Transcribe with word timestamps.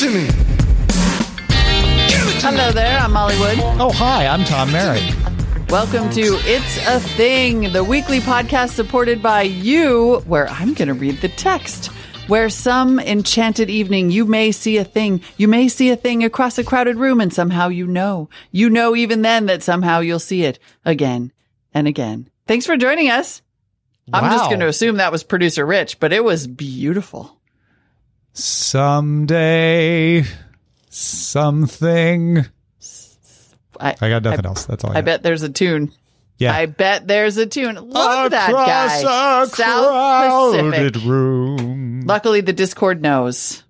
Give 0.00 0.16
it 0.16 0.30
to 0.30 0.32
me. 0.32 0.44
Hello 2.40 2.72
there, 2.72 2.98
I'm 2.98 3.12
Molly 3.12 3.38
Wood. 3.38 3.58
Oh, 3.78 3.92
hi, 3.92 4.26
I'm 4.26 4.44
Tom 4.44 4.72
Merritt. 4.72 5.02
Welcome 5.68 6.08
to 6.10 6.38
It's 6.44 6.78
a 6.86 7.00
Thing, 7.00 7.70
the 7.72 7.84
weekly 7.84 8.20
podcast 8.20 8.70
supported 8.70 9.22
by 9.22 9.42
you, 9.42 10.20
where 10.20 10.48
I'm 10.48 10.72
going 10.72 10.88
to 10.88 10.94
read 10.94 11.20
the 11.20 11.28
text. 11.28 11.88
Where 12.28 12.48
some 12.48 12.98
enchanted 12.98 13.68
evening 13.68 14.10
you 14.10 14.24
may 14.24 14.52
see 14.52 14.78
a 14.78 14.84
thing, 14.84 15.20
you 15.36 15.48
may 15.48 15.68
see 15.68 15.90
a 15.90 15.96
thing 15.96 16.24
across 16.24 16.56
a 16.56 16.64
crowded 16.64 16.96
room, 16.96 17.20
and 17.20 17.30
somehow 17.30 17.68
you 17.68 17.86
know, 17.86 18.30
you 18.50 18.70
know 18.70 18.96
even 18.96 19.20
then 19.20 19.46
that 19.46 19.62
somehow 19.62 20.00
you'll 20.00 20.18
see 20.18 20.44
it 20.44 20.58
again 20.84 21.30
and 21.74 21.86
again. 21.86 22.30
Thanks 22.46 22.64
for 22.64 22.78
joining 22.78 23.10
us. 23.10 23.42
I'm 24.14 24.32
just 24.32 24.48
going 24.48 24.60
to 24.60 24.68
assume 24.68 24.96
that 24.96 25.12
was 25.12 25.24
producer 25.24 25.66
Rich, 25.66 26.00
but 26.00 26.12
it 26.12 26.24
was 26.24 26.46
beautiful. 26.46 27.39
Someday, 28.40 30.24
something. 30.88 32.46
I, 33.78 33.96
I 34.00 34.08
got 34.08 34.22
nothing 34.22 34.46
else. 34.46 34.64
That's 34.64 34.82
all 34.84 34.92
I, 34.92 34.98
I 34.98 35.00
bet 35.02 35.22
there's 35.22 35.42
a 35.42 35.48
tune. 35.48 35.92
Yeah. 36.38 36.54
I 36.54 36.64
bet 36.66 37.06
there's 37.06 37.36
a 37.36 37.44
tune. 37.46 37.74
Love 37.76 38.30
that 38.30 38.50
guy. 38.50 38.96
a 38.96 39.46
South 39.46 40.54
Pacific. 40.54 41.02
room. 41.04 42.04
Luckily, 42.06 42.40
the 42.40 42.54
Discord 42.54 43.02
knows. 43.02 43.62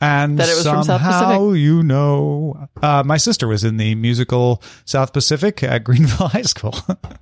And 0.00 0.38
that 0.38 0.48
it 0.48 0.54
was 0.54 0.64
from 0.64 0.84
South 0.84 0.86
somehow 0.86 1.38
Pacific. 1.38 1.60
you 1.60 1.82
know. 1.82 2.68
Uh, 2.80 3.02
my 3.04 3.16
sister 3.16 3.48
was 3.48 3.64
in 3.64 3.78
the 3.78 3.96
musical 3.96 4.62
South 4.84 5.12
Pacific 5.12 5.62
at 5.64 5.82
Greenville 5.82 6.28
High 6.28 6.42
School. 6.42 6.74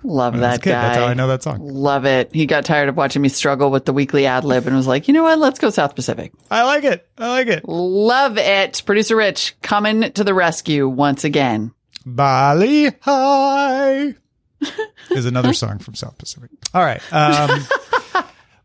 Love 0.02 0.34
When 0.34 0.44
I 0.44 0.50
was 0.50 0.58
that 0.58 0.62
guy. 0.62 0.70
That's 0.70 0.98
how 0.98 1.06
I 1.06 1.14
know 1.14 1.28
that 1.28 1.42
song. 1.42 1.60
Love 1.66 2.04
it. 2.04 2.34
He 2.34 2.44
got 2.44 2.66
tired 2.66 2.90
of 2.90 2.96
watching 2.96 3.22
me 3.22 3.30
struggle 3.30 3.70
with 3.70 3.86
the 3.86 3.94
weekly 3.94 4.26
ad 4.26 4.44
lib 4.44 4.66
and 4.66 4.76
was 4.76 4.86
like, 4.86 5.08
you 5.08 5.14
know 5.14 5.22
what? 5.22 5.38
Let's 5.38 5.58
go 5.58 5.70
South 5.70 5.94
Pacific. 5.94 6.32
I 6.50 6.64
like 6.64 6.84
it. 6.84 7.08
I 7.16 7.28
like 7.28 7.46
it. 7.48 7.66
Love 7.66 8.36
it. 8.36 8.82
Producer 8.84 9.16
Rich 9.16 9.56
coming 9.62 10.12
to 10.12 10.22
the 10.22 10.34
rescue 10.34 10.86
once 10.86 11.24
again. 11.24 11.72
Bali 12.04 12.90
Ha'i 13.00 14.14
is 15.10 15.26
another 15.26 15.52
song 15.52 15.78
from 15.78 15.94
South 15.94 16.16
Pacific. 16.18 16.50
All 16.74 16.82
right. 16.84 17.00
Um, 17.12 17.66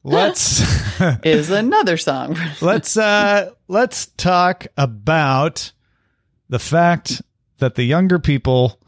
let's. 0.03 0.61
Is 1.23 1.49
another 1.49 1.97
song. 1.97 2.37
let's 2.61 2.95
uh 2.97 3.51
let's 3.67 4.07
talk 4.17 4.67
about 4.77 5.71
the 6.49 6.59
fact 6.59 7.21
that 7.59 7.75
the 7.75 7.83
younger 7.83 8.19
people 8.19 8.79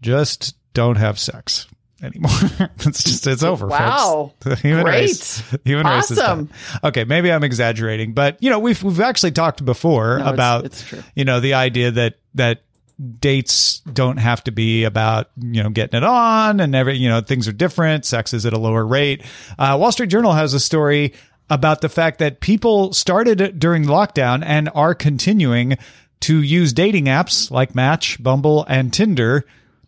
just 0.00 0.54
don't 0.72 0.96
have 0.96 1.18
sex 1.18 1.66
anymore. 2.02 2.30
it's 2.80 3.02
just 3.02 3.26
it's 3.26 3.42
over. 3.42 3.66
Wow. 3.66 4.32
folks. 4.40 4.44
The 4.44 4.56
human 4.68 4.84
Great. 4.84 4.94
race. 5.00 5.42
Human 5.64 5.86
race 5.86 6.10
is 6.10 6.18
Awesome. 6.18 6.46
done. 6.46 6.54
Okay, 6.84 7.04
maybe 7.04 7.30
I'm 7.30 7.44
exaggerating, 7.44 8.12
but 8.14 8.42
you 8.42 8.48
know 8.50 8.58
we've 8.58 8.82
we've 8.82 9.00
actually 9.00 9.32
talked 9.32 9.64
before 9.64 10.16
No, 10.18 10.22
it's- 10.24 10.34
about 10.34 10.64
it's 10.64 10.82
true. 10.82 11.02
you 11.14 11.24
know 11.24 11.40
the 11.40 11.54
idea 11.54 11.90
that 11.90 12.14
that 12.34 12.62
dates 13.00 13.80
don't 13.80 14.18
have 14.18 14.44
to 14.44 14.52
be 14.52 14.84
about 14.84 15.30
you 15.36 15.62
know 15.62 15.70
getting 15.70 15.96
it 15.96 16.04
on 16.04 16.60
and 16.60 16.74
every 16.74 16.96
you 16.96 17.08
know 17.08 17.20
things 17.20 17.48
are 17.48 17.52
different 17.52 18.04
sex 18.04 18.34
is 18.34 18.44
at 18.44 18.52
a 18.52 18.58
lower 18.58 18.84
rate. 18.84 19.22
Uh, 19.58 19.76
wall 19.80 19.92
street 19.92 20.08
journal 20.08 20.32
has 20.32 20.54
a 20.54 20.60
story 20.60 21.14
about 21.48 21.80
the 21.80 21.88
fact 21.88 22.18
that 22.18 22.40
people 22.40 22.92
started 22.92 23.58
during 23.58 23.84
lockdown 23.84 24.42
and 24.44 24.68
are 24.74 24.94
continuing 24.94 25.76
to 26.20 26.42
use 26.42 26.72
dating 26.72 27.06
apps 27.06 27.50
like 27.50 27.74
match 27.74 28.22
bumble 28.22 28.64
and 28.68 28.92
tinder 28.92 29.44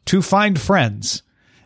to 0.06 0.22
find 0.22 0.60
friends 0.60 1.22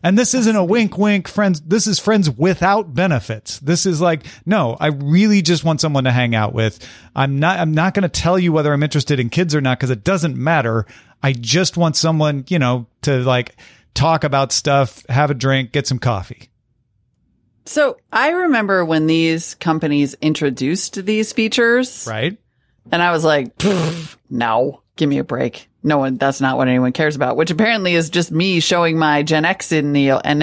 and 0.06 0.16
this 0.16 0.34
isn't 0.34 0.54
a 0.54 0.62
wink, 0.62 0.96
wink, 0.96 1.26
friends. 1.26 1.60
This 1.62 1.88
is 1.88 1.98
friends 1.98 2.30
without 2.30 2.94
benefits. 2.94 3.58
This 3.58 3.86
is 3.86 4.00
like, 4.00 4.24
no, 4.46 4.76
I 4.78 4.86
really 4.86 5.42
just 5.42 5.64
want 5.64 5.80
someone 5.80 6.04
to 6.04 6.12
hang 6.12 6.32
out 6.32 6.52
with. 6.52 6.78
I'm 7.16 7.40
not, 7.40 7.58
I'm 7.58 7.72
not 7.74 7.92
going 7.92 8.04
to 8.04 8.08
tell 8.08 8.38
you 8.38 8.52
whether 8.52 8.72
I'm 8.72 8.84
interested 8.84 9.18
in 9.18 9.30
kids 9.30 9.52
or 9.52 9.60
not 9.60 9.78
because 9.80 9.90
it 9.90 10.04
doesn't 10.04 10.36
matter. 10.36 10.86
I 11.24 11.32
just 11.32 11.76
want 11.76 11.96
someone, 11.96 12.44
you 12.46 12.60
know, 12.60 12.86
to 13.02 13.16
like 13.18 13.56
talk 13.94 14.22
about 14.22 14.52
stuff, 14.52 15.04
have 15.08 15.32
a 15.32 15.34
drink, 15.34 15.72
get 15.72 15.88
some 15.88 15.98
coffee. 15.98 16.50
So 17.64 17.96
I 18.12 18.30
remember 18.30 18.84
when 18.84 19.08
these 19.08 19.56
companies 19.56 20.14
introduced 20.22 21.04
these 21.04 21.32
features 21.32 22.06
Right. 22.08 22.38
and 22.92 23.02
I 23.02 23.10
was 23.10 23.24
like, 23.24 23.56
"Pfft, 23.58 24.18
no, 24.30 24.82
give 24.94 25.08
me 25.08 25.18
a 25.18 25.24
break. 25.24 25.68
No 25.86 25.98
one, 25.98 26.16
that's 26.16 26.40
not 26.40 26.56
what 26.56 26.66
anyone 26.66 26.90
cares 26.90 27.14
about, 27.14 27.36
which 27.36 27.52
apparently 27.52 27.94
is 27.94 28.10
just 28.10 28.32
me 28.32 28.58
showing 28.58 28.98
my 28.98 29.22
Gen 29.22 29.44
X 29.44 29.68
Gen 29.68 29.92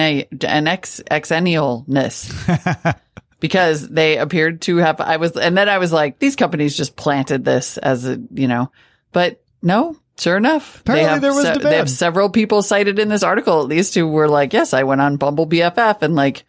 X 0.00 1.02
Xennialness. 1.10 2.96
because 3.40 3.86
they 3.86 4.16
appeared 4.16 4.62
to 4.62 4.78
have, 4.78 5.02
I 5.02 5.18
was, 5.18 5.36
and 5.36 5.54
then 5.54 5.68
I 5.68 5.76
was 5.76 5.92
like, 5.92 6.18
these 6.18 6.34
companies 6.34 6.74
just 6.74 6.96
planted 6.96 7.44
this 7.44 7.76
as 7.76 8.06
a, 8.06 8.18
you 8.32 8.48
know, 8.48 8.72
but 9.12 9.44
no, 9.60 9.98
sure 10.16 10.38
enough. 10.38 10.82
they 10.84 10.92
Apparently 10.92 11.10
have, 11.10 11.20
there 11.20 11.34
was 11.34 11.44
se- 11.44 11.58
they 11.58 11.76
have 11.76 11.90
several 11.90 12.30
people 12.30 12.62
cited 12.62 12.98
in 12.98 13.10
this 13.10 13.22
article, 13.22 13.60
at 13.60 13.68
least 13.68 13.94
who 13.94 14.08
were 14.08 14.30
like, 14.30 14.54
yes, 14.54 14.72
I 14.72 14.84
went 14.84 15.02
on 15.02 15.18
Bumble 15.18 15.46
BFF 15.46 16.00
and 16.00 16.14
like 16.14 16.44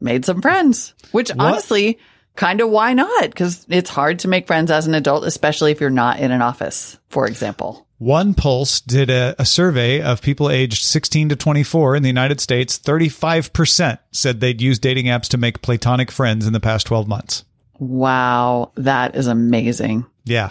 made 0.00 0.24
some 0.24 0.42
friends, 0.42 0.94
which 1.12 1.30
honestly, 1.38 2.00
kind 2.34 2.60
of 2.60 2.70
why 2.70 2.92
not? 2.92 3.32
Cause 3.36 3.64
it's 3.68 3.88
hard 3.88 4.18
to 4.20 4.28
make 4.28 4.48
friends 4.48 4.72
as 4.72 4.88
an 4.88 4.94
adult, 4.94 5.24
especially 5.26 5.70
if 5.70 5.80
you're 5.80 5.90
not 5.90 6.18
in 6.18 6.32
an 6.32 6.42
office, 6.42 6.98
for 7.08 7.28
example. 7.28 7.85
One 7.98 8.34
Pulse 8.34 8.80
did 8.80 9.08
a, 9.08 9.34
a 9.38 9.46
survey 9.46 10.02
of 10.02 10.20
people 10.20 10.50
aged 10.50 10.84
16 10.84 11.30
to 11.30 11.36
24 11.36 11.96
in 11.96 12.02
the 12.02 12.08
United 12.08 12.40
States. 12.40 12.78
35% 12.78 13.98
said 14.12 14.40
they'd 14.40 14.60
use 14.60 14.78
dating 14.78 15.06
apps 15.06 15.28
to 15.28 15.38
make 15.38 15.62
platonic 15.62 16.10
friends 16.10 16.46
in 16.46 16.52
the 16.52 16.60
past 16.60 16.86
12 16.86 17.08
months. 17.08 17.44
Wow. 17.78 18.72
That 18.74 19.16
is 19.16 19.26
amazing. 19.26 20.04
Yeah. 20.24 20.50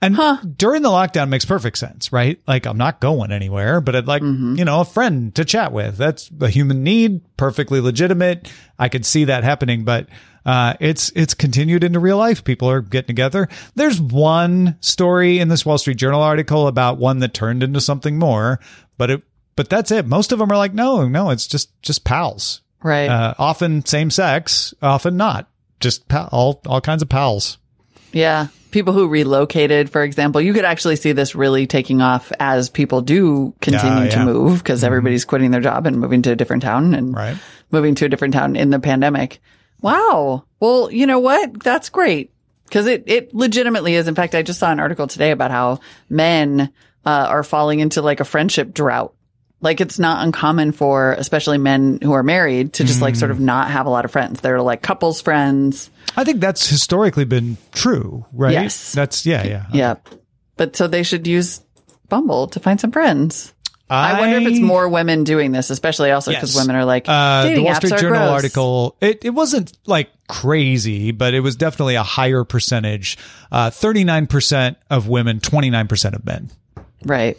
And 0.00 0.16
during 0.56 0.82
the 0.82 0.88
lockdown 0.88 1.28
makes 1.28 1.44
perfect 1.44 1.76
sense, 1.76 2.12
right? 2.12 2.40
Like 2.46 2.66
I'm 2.66 2.78
not 2.78 3.00
going 3.00 3.30
anywhere, 3.30 3.80
but 3.80 3.94
I'd 3.94 4.06
like, 4.06 4.22
mm-hmm. 4.22 4.56
you 4.56 4.64
know, 4.64 4.80
a 4.80 4.84
friend 4.84 5.34
to 5.34 5.44
chat 5.44 5.72
with. 5.72 5.96
That's 5.98 6.30
a 6.40 6.48
human 6.48 6.82
need, 6.82 7.20
perfectly 7.36 7.80
legitimate. 7.80 8.50
I 8.78 8.88
could 8.88 9.04
see 9.04 9.24
that 9.24 9.44
happening, 9.44 9.84
but 9.84 10.06
uh, 10.44 10.74
it's 10.80 11.10
it's 11.14 11.34
continued 11.34 11.84
into 11.84 12.00
real 12.00 12.16
life. 12.18 12.44
People 12.44 12.68
are 12.70 12.80
getting 12.80 13.06
together. 13.08 13.48
There's 13.74 14.00
one 14.00 14.76
story 14.80 15.38
in 15.38 15.48
this 15.48 15.64
Wall 15.64 15.78
Street 15.78 15.96
Journal 15.96 16.22
article 16.22 16.66
about 16.66 16.98
one 16.98 17.20
that 17.20 17.34
turned 17.34 17.62
into 17.62 17.80
something 17.80 18.18
more, 18.18 18.60
but 18.98 19.10
it 19.10 19.22
but 19.54 19.68
that's 19.68 19.90
it. 19.90 20.06
Most 20.06 20.32
of 20.32 20.38
them 20.38 20.50
are 20.50 20.56
like, 20.56 20.74
no, 20.74 21.06
no, 21.08 21.30
it's 21.30 21.46
just 21.46 21.70
just 21.82 22.04
pals. 22.04 22.60
Right. 22.82 23.08
Uh, 23.08 23.34
often 23.38 23.84
same 23.84 24.10
sex, 24.10 24.74
often 24.82 25.16
not. 25.16 25.48
Just 25.80 26.08
pal- 26.08 26.28
all 26.32 26.60
all 26.66 26.80
kinds 26.80 27.02
of 27.02 27.08
pals. 27.08 27.58
Yeah. 28.12 28.48
People 28.72 28.94
who 28.94 29.06
relocated, 29.08 29.90
for 29.90 30.02
example, 30.02 30.40
you 30.40 30.54
could 30.54 30.64
actually 30.64 30.96
see 30.96 31.12
this 31.12 31.34
really 31.34 31.66
taking 31.66 32.00
off 32.00 32.32
as 32.40 32.70
people 32.70 33.02
do 33.02 33.54
continue 33.60 34.04
Yeah, 34.04 34.10
to 34.10 34.24
move 34.24 34.58
because 34.58 34.82
everybody's 34.82 35.26
quitting 35.26 35.50
their 35.50 35.60
job 35.60 35.86
and 35.86 35.98
moving 36.00 36.22
to 36.22 36.32
a 36.32 36.36
different 36.36 36.62
town 36.62 36.94
and 36.94 37.14
Right. 37.14 37.36
moving 37.70 37.94
to 37.96 38.06
a 38.06 38.08
different 38.08 38.32
town 38.32 38.56
in 38.56 38.70
the 38.70 38.80
pandemic. 38.80 39.42
Wow. 39.82 40.44
Well, 40.60 40.90
you 40.90 41.06
know 41.06 41.18
what? 41.18 41.62
That's 41.62 41.90
great 41.90 42.32
because 42.64 42.86
it, 42.86 43.04
it 43.06 43.34
legitimately 43.34 43.94
is. 43.94 44.08
In 44.08 44.14
fact, 44.14 44.34
I 44.34 44.42
just 44.42 44.58
saw 44.58 44.72
an 44.72 44.80
article 44.80 45.06
today 45.06 45.32
about 45.32 45.50
how 45.50 45.80
men 46.08 46.72
uh, 47.04 47.26
are 47.28 47.42
falling 47.42 47.80
into 47.80 48.00
like 48.00 48.20
a 48.20 48.24
friendship 48.24 48.72
drought. 48.72 49.14
Like 49.60 49.80
it's 49.80 49.98
not 49.98 50.24
uncommon 50.24 50.72
for 50.72 51.12
especially 51.12 51.58
men 51.58 52.00
who 52.02 52.12
are 52.12 52.24
married 52.24 52.72
to 52.74 52.84
just 52.84 53.00
like 53.00 53.14
sort 53.14 53.30
of 53.30 53.38
not 53.38 53.70
have 53.70 53.86
a 53.86 53.90
lot 53.90 54.04
of 54.04 54.10
friends. 54.10 54.40
They're 54.40 54.60
like 54.60 54.82
couples 54.82 55.20
friends. 55.20 55.88
I 56.16 56.24
think 56.24 56.40
that's 56.40 56.68
historically 56.68 57.24
been 57.24 57.56
true, 57.70 58.26
right? 58.32 58.52
Yes. 58.52 58.92
That's 58.92 59.24
yeah, 59.24 59.44
yeah. 59.44 59.66
Yeah. 59.72 59.94
But 60.56 60.74
so 60.74 60.88
they 60.88 61.04
should 61.04 61.28
use 61.28 61.60
Bumble 62.08 62.48
to 62.48 62.60
find 62.60 62.80
some 62.80 62.90
friends. 62.90 63.54
I, 63.90 64.18
wonder 64.20 64.36
if 64.38 64.46
it's 64.46 64.60
more 64.60 64.88
women 64.88 65.22
doing 65.24 65.52
this, 65.52 65.68
especially 65.68 66.10
also 66.12 66.30
because 66.30 66.54
Yes. 66.54 66.62
women 66.62 66.76
are 66.76 66.84
like, 66.86 67.04
Uh, 67.06 67.44
the 67.54 67.58
Wall 67.60 67.74
Street 67.74 67.98
Journal 67.98 68.20
gross. 68.20 68.30
article. 68.30 68.96
It 69.02 69.24
it 69.24 69.30
wasn't 69.30 69.76
like 69.86 70.08
crazy, 70.28 71.10
but 71.10 71.34
it 71.34 71.40
was 71.40 71.56
definitely 71.56 71.96
a 71.96 72.02
higher 72.02 72.44
percentage. 72.44 73.18
Thirty 73.52 74.04
nine 74.04 74.26
percent 74.26 74.78
of 74.90 75.08
women, 75.08 75.40
twenty 75.40 75.68
nine 75.68 75.88
percent 75.88 76.14
of 76.14 76.24
men 76.24 76.50
Right. 77.04 77.36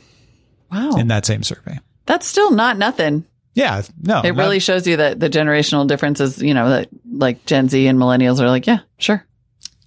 Wow. 0.71 0.91
in 0.97 1.07
that 1.07 1.25
same 1.25 1.41
survey. 1.43 1.79
That's 2.05 2.27
still 2.27 2.51
not 2.51 2.77
nothing. 2.77 3.25
Yeah, 3.55 3.81
no, 4.01 4.19
It 4.21 4.33
not- 4.33 4.37
really 4.37 4.59
shows 4.59 4.85
you 4.87 4.97
that 4.97 5.19
the 5.19 5.29
generational 5.29 5.87
differences, 5.87 6.41
you 6.41 6.53
know, 6.53 6.69
that 6.69 6.89
like 7.11 7.45
Gen 7.45 7.69
Z 7.69 7.85
and 7.87 7.97
millennials 7.99 8.39
are 8.39 8.47
like, 8.49 8.65
yeah, 8.67 8.79
sure. 8.97 9.25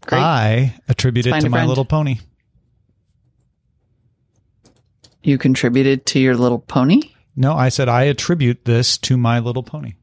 Great. 0.06 0.20
I 0.20 0.74
attribute 0.88 1.26
it 1.26 1.30
to 1.40 1.48
My 1.48 1.56
friend. 1.58 1.68
Little 1.68 1.84
Pony. 1.84 2.18
You 5.26 5.38
contributed 5.38 6.06
to 6.06 6.20
your 6.20 6.36
little 6.36 6.60
pony? 6.60 7.02
No, 7.34 7.52
I 7.54 7.68
said 7.68 7.88
I 7.88 8.04
attribute 8.04 8.64
this 8.64 8.96
to 8.98 9.16
My 9.16 9.40
Little 9.40 9.62
Pony. 9.62 9.94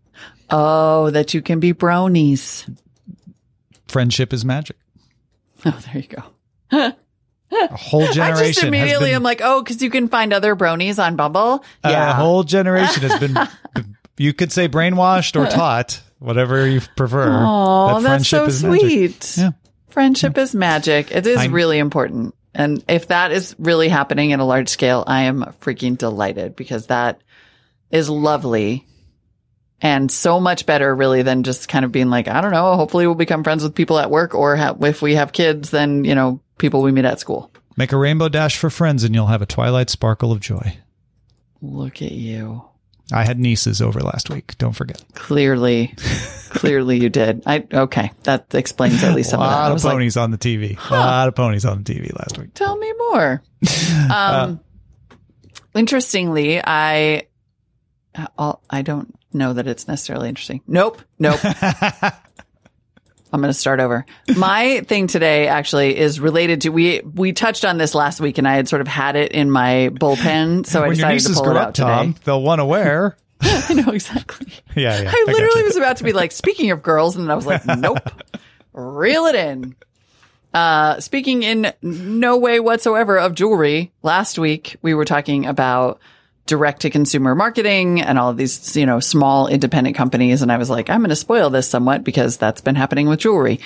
Oh, 0.50 1.10
that 1.12 1.34
you 1.34 1.42
can 1.42 1.60
be 1.60 1.74
bronies. 1.74 2.70
Friendship 3.88 4.34
is 4.34 4.46
magic. 4.46 4.78
Oh, 5.66 5.80
there 5.94 6.02
you 6.02 6.10
go. 6.10 6.24
A 6.74 7.76
whole 7.78 8.06
generation. 8.12 8.44
I 8.44 8.52
just 8.52 8.64
immediately 8.66 9.08
been- 9.12 9.16
am 9.16 9.24
like, 9.24 9.40
oh, 9.42 9.62
because 9.64 9.82
you 9.82 9.90
can 9.90 10.10
find 10.10 10.34
other 10.34 10.58
bronies 10.58 11.02
on 11.02 11.16
Bumble. 11.16 11.64
Yeah. 11.86 12.10
A 12.12 12.14
whole 12.16 12.44
generation 12.44 13.04
has 13.04 13.18
been, 13.18 13.38
you 14.18 14.34
could 14.34 14.52
say 14.52 14.68
brainwashed 14.68 15.40
or 15.42 15.50
taught, 15.50 16.02
whatever 16.20 16.68
you 16.68 16.82
prefer. 16.98 17.30
Oh, 17.46 18.02
that 18.02 18.10
that's 18.10 18.28
so 18.28 18.40
friendship 18.40 18.50
is 18.50 18.64
magic. 18.66 18.82
sweet. 18.82 19.38
Yeah. 19.38 19.52
Friendship 19.88 20.38
is 20.38 20.54
magic. 20.54 21.12
It 21.12 21.26
is 21.26 21.38
I- 21.38 21.46
really 21.46 21.80
important. 21.80 22.36
And 22.56 22.84
if 22.88 23.08
that 23.08 23.32
is 23.32 23.56
really 23.58 23.90
happening 23.90 24.32
at 24.34 24.40
a 24.40 24.46
large 24.46 24.70
scale, 24.70 25.04
I 25.08 25.24
am 25.24 25.44
freaking 25.62 25.98
delighted 25.98 26.56
because 26.56 26.88
that 26.88 27.22
is 27.92 28.10
lovely 28.10 28.86
and 29.82 30.10
so 30.12 30.40
much 30.40 30.66
better 30.66 30.96
really 30.96 31.24
than 31.24 31.44
just 31.44 31.68
kind 31.68 31.84
of 31.84 31.92
being 31.92 32.10
like, 32.10 32.28
I 32.28 32.42
don't 32.42 32.52
know, 32.52 32.76
hopefully 32.76 33.06
we'll 33.06 33.16
become 33.16 33.44
friends 33.44 33.64
with 33.64 33.76
people 33.76 34.00
at 34.00 34.10
work 34.10 34.34
or 34.34 34.56
ha- 34.56 34.76
if 34.82 35.02
we 35.02 35.16
have 35.16 35.34
kids, 35.34 35.72
then, 35.72 36.06
you 36.06 36.16
know, 36.16 36.40
people 36.58 36.82
we 36.82 36.92
meet 36.92 37.06
at 37.06 37.20
school. 37.20 37.52
Make 37.76 37.92
a 37.92 37.98
rainbow 37.98 38.30
dash 38.30 38.58
for 38.58 38.70
friends 38.70 39.04
and 39.04 39.14
you'll 39.14 39.28
have 39.28 39.42
a 39.42 39.48
twilight 39.48 39.90
sparkle 39.90 40.32
of 40.32 40.40
joy. 40.40 40.78
Look 41.62 42.02
at 42.02 42.12
you. 42.12 42.64
I 43.12 43.26
had 43.26 43.40
nieces 43.40 43.82
over 43.82 44.00
last 44.00 44.30
week. 44.30 44.58
Don't 44.58 44.74
forget. 44.74 45.04
Clearly, 45.14 45.94
clearly 46.54 47.00
you 47.00 47.10
did. 47.10 47.44
I, 47.46 47.66
okay. 47.72 48.12
That 48.24 48.54
explains 48.54 49.04
at 49.04 49.16
least 49.16 49.30
A 49.30 49.32
some 49.32 49.42
of 49.42 49.50
that. 49.50 49.56
I 49.56 49.62
lot 49.64 49.72
of 49.74 49.84
like, 49.84 49.94
ponies 49.94 50.18
on 50.18 50.32
the 50.32 50.38
TV. 50.38 50.78
A 50.90 50.94
lot 50.94 51.28
of 51.28 51.36
ponies 51.36 51.66
on 51.66 51.84
the 51.84 51.94
TV 51.94 52.18
last 52.18 52.38
week. 52.38 52.54
Tell 52.54 52.78
me 52.78 52.94
more. 53.12 53.42
Um, 54.12 54.60
interestingly, 55.74 56.62
I 56.64 57.28
uh, 58.38 58.54
I 58.70 58.82
don't 58.82 59.16
know 59.34 59.54
that 59.54 59.68
it's 59.68 59.88
necessarily 59.88 60.30
interesting. 60.30 60.62
Nope, 60.68 61.02
nope. 61.20 61.40
I'm 63.34 63.42
going 63.42 63.52
to 63.52 63.58
start 63.58 63.80
over. 63.80 64.06
My 64.36 64.82
thing 64.82 65.08
today 65.08 65.48
actually 65.48 65.98
is 65.98 66.20
related 66.20 66.62
to 66.62 66.70
we 66.70 67.02
we 67.02 67.34
touched 67.34 67.66
on 67.66 67.78
this 67.80 67.96
last 67.96 68.22
week, 68.22 68.38
and 68.38 68.48
I 68.48 68.56
had 68.56 68.68
sort 68.68 68.82
of 68.82 68.88
had 68.88 69.16
it 69.16 69.32
in 69.32 69.50
my 69.50 69.90
bullpen, 69.92 70.66
so 70.68 70.84
I 70.84 70.88
when 70.88 70.98
your 70.98 71.08
decided 71.08 71.20
to 71.22 71.30
nieces 71.30 71.36
pull 71.38 71.46
grow 71.46 71.56
it 71.56 71.58
up, 71.58 71.68
out 71.70 71.76
Tom, 71.76 72.14
today. 72.14 72.24
they'll 72.26 72.44
want 72.44 72.60
to 72.60 72.66
wear. 72.66 73.18
I 73.70 73.74
know 73.74 73.92
exactly. 73.92 74.48
Yeah, 74.76 75.02
yeah. 75.02 75.12
I 75.14 75.24
literally 75.28 75.64
was 75.64 75.78
about 75.78 75.98
to 75.98 76.04
be 76.04 76.14
like, 76.14 76.32
speaking 76.32 76.72
of 76.72 76.82
girls, 76.82 77.16
and 77.16 77.26
then 77.26 77.32
I 77.32 77.36
was 77.36 77.46
like, 77.46 77.66
nope, 77.66 78.00
reel 78.74 79.26
it 79.26 79.36
in. 79.36 79.76
Uh, 80.54 81.00
speaking 81.00 81.44
in 81.44 81.74
no 81.82 82.38
way 82.38 82.60
whatsoever 82.60 83.18
of 83.18 83.34
jewelry, 83.34 83.92
last 84.04 84.38
week 84.38 84.78
we 84.82 84.94
were 84.94 85.06
talking 85.06 85.46
about 85.46 86.00
direct 86.46 86.82
to 86.82 86.90
consumer 86.90 87.36
marketing 87.36 88.02
and 88.02 88.20
all 88.20 88.30
of 88.30 88.38
these, 88.38 88.76
you 88.76 88.86
know, 88.86 89.00
small 89.00 89.48
independent 89.48 89.96
companies. 89.96 90.42
And 90.42 90.52
I 90.52 90.58
was 90.58 90.70
like, 90.70 90.90
I'm 90.90 91.00
going 91.00 91.10
to 91.10 91.16
spoil 91.16 91.50
this 91.50 91.70
somewhat 91.70 92.04
because 92.04 92.38
that's 92.38 92.60
been 92.60 92.76
happening 92.76 93.08
with 93.08 93.20
jewelry. 93.20 93.62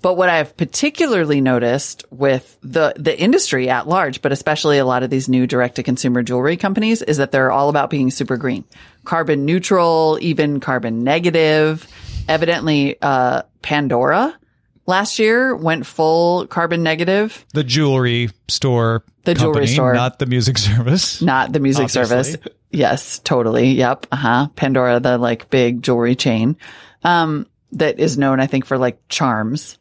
But 0.00 0.14
what 0.14 0.28
I've 0.28 0.56
particularly 0.56 1.40
noticed 1.40 2.04
with 2.10 2.56
the, 2.62 2.94
the 2.96 3.18
industry 3.18 3.68
at 3.68 3.88
large, 3.88 4.22
but 4.22 4.30
especially 4.30 4.78
a 4.78 4.84
lot 4.84 5.02
of 5.02 5.10
these 5.10 5.28
new 5.28 5.46
direct 5.46 5.76
to 5.76 5.82
consumer 5.82 6.22
jewelry 6.22 6.56
companies 6.56 7.02
is 7.02 7.16
that 7.16 7.32
they're 7.32 7.50
all 7.50 7.68
about 7.68 7.90
being 7.90 8.10
super 8.10 8.36
green, 8.36 8.64
carbon 9.04 9.44
neutral, 9.44 10.18
even 10.20 10.60
carbon 10.60 11.02
negative. 11.02 11.88
Evidently, 12.28 12.96
uh, 13.02 13.42
Pandora 13.62 14.38
last 14.86 15.18
year 15.18 15.54
went 15.54 15.86
full 15.86 16.46
carbon 16.46 16.82
negative, 16.82 17.44
the 17.54 17.64
jewelry 17.64 18.30
store. 18.48 19.04
The 19.24 19.34
jewelry 19.34 19.52
company, 19.52 19.66
store. 19.74 19.94
not 19.94 20.18
the 20.18 20.26
music 20.26 20.58
service. 20.58 21.22
not 21.22 21.52
the 21.52 21.60
music 21.60 21.84
Obviously. 21.84 22.04
service. 22.32 22.36
Yes, 22.70 23.18
totally. 23.20 23.70
Yep. 23.72 24.06
Uh 24.10 24.16
huh. 24.16 24.48
Pandora, 24.56 24.98
the 25.00 25.18
like 25.18 25.50
big 25.50 25.82
jewelry 25.82 26.16
chain, 26.16 26.56
um, 27.04 27.46
that 27.72 28.00
is 28.00 28.18
known, 28.18 28.40
I 28.40 28.46
think, 28.46 28.64
for 28.64 28.78
like 28.78 28.98
charms. 29.08 29.78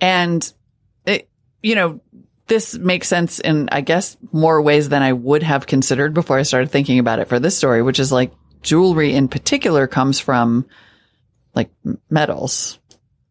And 0.00 0.52
it, 1.06 1.28
you 1.62 1.74
know, 1.74 2.00
this 2.48 2.76
makes 2.76 3.08
sense 3.08 3.40
in, 3.40 3.68
I 3.72 3.80
guess, 3.80 4.16
more 4.32 4.60
ways 4.60 4.88
than 4.88 5.02
I 5.02 5.12
would 5.12 5.42
have 5.42 5.66
considered 5.66 6.14
before 6.14 6.38
I 6.38 6.42
started 6.42 6.70
thinking 6.70 6.98
about 6.98 7.18
it 7.18 7.28
for 7.28 7.40
this 7.40 7.56
story, 7.56 7.82
which 7.82 7.98
is 7.98 8.12
like 8.12 8.32
jewelry 8.62 9.14
in 9.14 9.28
particular 9.28 9.86
comes 9.86 10.20
from 10.20 10.66
like 11.54 11.70
metals 12.10 12.78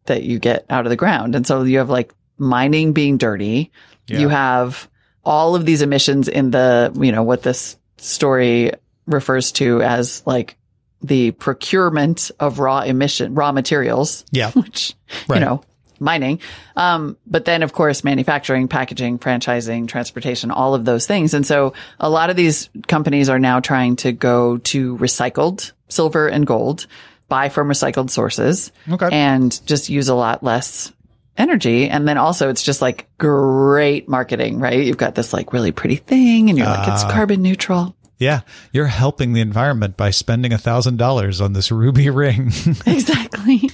that 0.06 0.22
you 0.22 0.38
get 0.38 0.64
out 0.70 0.86
of 0.86 0.90
the 0.90 0.96
ground. 0.96 1.34
And 1.34 1.46
so 1.46 1.62
you 1.62 1.78
have 1.78 1.90
like 1.90 2.14
mining 2.38 2.92
being 2.92 3.16
dirty. 3.18 3.70
You 4.08 4.28
have 4.28 4.88
all 5.24 5.56
of 5.56 5.66
these 5.66 5.82
emissions 5.82 6.28
in 6.28 6.50
the, 6.52 6.92
you 7.00 7.10
know, 7.10 7.24
what 7.24 7.42
this 7.42 7.76
story 7.96 8.72
refers 9.06 9.50
to 9.52 9.82
as 9.82 10.22
like 10.26 10.56
the 11.02 11.32
procurement 11.32 12.30
of 12.38 12.58
raw 12.58 12.80
emission, 12.80 13.34
raw 13.34 13.50
materials, 13.52 14.24
Yeah. 14.30 14.50
which, 14.54 14.94
Right. 15.28 15.40
you 15.40 15.44
know, 15.44 15.62
mining. 15.98 16.40
Um, 16.76 17.16
but 17.26 17.44
then 17.46 17.62
of 17.62 17.72
course, 17.72 18.04
manufacturing, 18.04 18.68
packaging, 18.68 19.18
franchising, 19.18 19.88
transportation, 19.88 20.50
all 20.52 20.74
of 20.74 20.84
those 20.84 21.06
things. 21.06 21.34
And 21.34 21.44
so 21.46 21.72
a 21.98 22.08
lot 22.08 22.30
of 22.30 22.36
these 22.36 22.70
companies 22.86 23.28
are 23.28 23.38
now 23.40 23.58
trying 23.60 23.96
to 23.96 24.12
go 24.12 24.58
to 24.58 24.96
recycled 24.98 25.72
silver 25.88 26.28
and 26.28 26.46
gold, 26.46 26.86
buy 27.28 27.48
from 27.48 27.68
recycled 27.68 28.10
sources 28.10 28.72
Okay. 28.90 29.08
and 29.12 29.64
just 29.66 29.88
use 29.88 30.08
a 30.08 30.14
lot 30.14 30.42
less 30.42 30.92
energy. 31.36 31.88
And 31.88 32.06
then 32.06 32.18
also 32.18 32.48
it's 32.48 32.62
just 32.62 32.80
like 32.80 33.08
great 33.18 34.08
marketing, 34.08 34.58
right? 34.58 34.84
You've 34.84 34.96
got 34.96 35.14
this 35.14 35.32
like 35.32 35.52
really 35.52 35.72
pretty 35.72 35.96
thing 35.96 36.48
and 36.48 36.58
you're 36.58 36.66
like, 36.66 36.88
it's 36.88 37.04
ah. 37.04 37.10
carbon 37.10 37.42
neutral. 37.42 37.94
Yeah, 38.18 38.40
you're 38.72 38.86
helping 38.86 39.34
the 39.34 39.42
environment 39.42 39.96
by 39.96 40.10
spending 40.10 40.52
a 40.52 40.58
thousand 40.58 40.96
dollars 40.96 41.40
on 41.40 41.52
this 41.52 41.70
ruby 41.70 42.08
ring. 42.10 42.50
Exactly. 42.86 43.70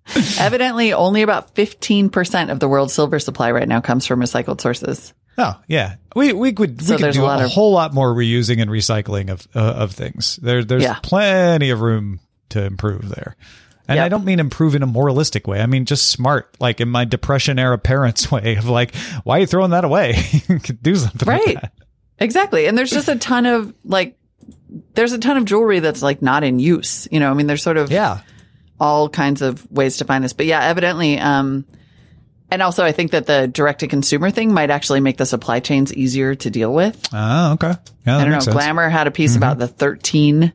Evidently, 0.38 0.92
only 0.92 1.22
about 1.22 1.54
15% 1.54 2.50
of 2.50 2.60
the 2.60 2.68
world's 2.68 2.92
silver 2.92 3.18
supply 3.18 3.50
right 3.50 3.68
now 3.68 3.80
comes 3.80 4.06
from 4.06 4.20
recycled 4.20 4.60
sources. 4.60 5.14
oh, 5.38 5.58
yeah. 5.66 5.96
We 6.14 6.32
we 6.32 6.52
could 6.52 6.80
So 6.82 6.92
we 6.92 6.96
could 6.98 7.04
there's 7.04 7.16
do 7.16 7.24
a 7.24 7.38
a, 7.38 7.44
of- 7.44 7.50
whole 7.50 7.72
lot 7.72 7.92
more 7.94 8.14
reusing 8.14 8.60
and 8.60 8.70
recycling 8.70 9.30
of 9.30 9.48
uh, 9.54 9.60
of 9.60 9.92
things. 9.92 10.36
There 10.42 10.62
there's 10.64 10.82
Yeah. 10.82 10.98
plenty 11.02 11.70
of 11.70 11.80
room 11.80 12.20
to 12.50 12.62
improve 12.64 13.08
there. 13.08 13.34
And 13.88 13.96
Yep. 13.96 14.04
I 14.06 14.08
don't 14.08 14.24
mean 14.24 14.40
improve 14.40 14.74
in 14.74 14.82
a 14.82 14.86
moralistic 14.86 15.46
way. 15.46 15.60
I 15.60 15.66
mean 15.66 15.84
just 15.86 16.08
smart, 16.10 16.54
like 16.60 16.80
in 16.80 16.88
my 16.88 17.04
depression 17.04 17.58
era 17.58 17.78
parents 17.78 18.30
way 18.32 18.56
of 18.56 18.68
like, 18.68 18.94
why 19.24 19.38
are 19.38 19.40
you 19.40 19.46
throwing 19.46 19.70
that 19.72 19.84
away? 19.84 20.14
You 20.48 20.58
could 20.60 20.82
do 20.82 20.94
something 20.96 21.26
Right. 21.28 21.54
that. 21.60 21.72
Exactly. 22.18 22.66
And 22.66 22.78
there's 22.78 22.90
just 22.92 23.08
a 23.08 23.16
ton 23.16 23.44
of 23.46 23.74
like, 23.84 24.16
there's 24.94 25.12
a 25.12 25.18
ton 25.18 25.36
of 25.36 25.44
jewelry 25.46 25.80
that's 25.80 26.02
like 26.02 26.22
not 26.22 26.44
in 26.44 26.60
use. 26.60 27.08
You 27.10 27.18
know, 27.20 27.30
I 27.30 27.34
mean, 27.34 27.46
there's 27.48 27.62
sort 27.62 27.76
of 27.76 27.90
Yeah. 27.90 28.20
All 28.80 29.08
kinds 29.08 29.42
of 29.42 29.70
ways 29.70 29.98
to 29.98 30.04
find 30.04 30.24
this. 30.24 30.32
But 30.32 30.46
yeah, 30.46 30.62
evidently, 30.64 31.18
um, 31.18 31.64
and 32.50 32.62
also 32.62 32.84
I 32.84 32.92
think 32.92 33.12
that 33.12 33.26
the 33.26 33.48
direct 33.48 33.80
to 33.80 33.88
consumer 33.88 34.30
thing 34.30 34.52
might 34.52 34.70
actually 34.70 35.00
make 35.00 35.16
the 35.16 35.26
supply 35.26 35.60
chains 35.60 35.92
easier 35.92 36.34
to 36.36 36.50
deal 36.50 36.72
with. 36.72 37.00
Oh, 37.12 37.52
okay. 37.54 37.68
Yeah, 37.68 37.76
that 38.04 38.20
I 38.20 38.24
don't 38.24 38.30
know. 38.30 38.34
sense. 38.40 38.46
Mm-hmm. 38.46 38.58
Glamour 38.58 38.88
had 38.88 39.06
a 39.06 39.10
piece 39.10 39.36
about 39.36 39.58
the 39.58 39.68
13 39.68 40.52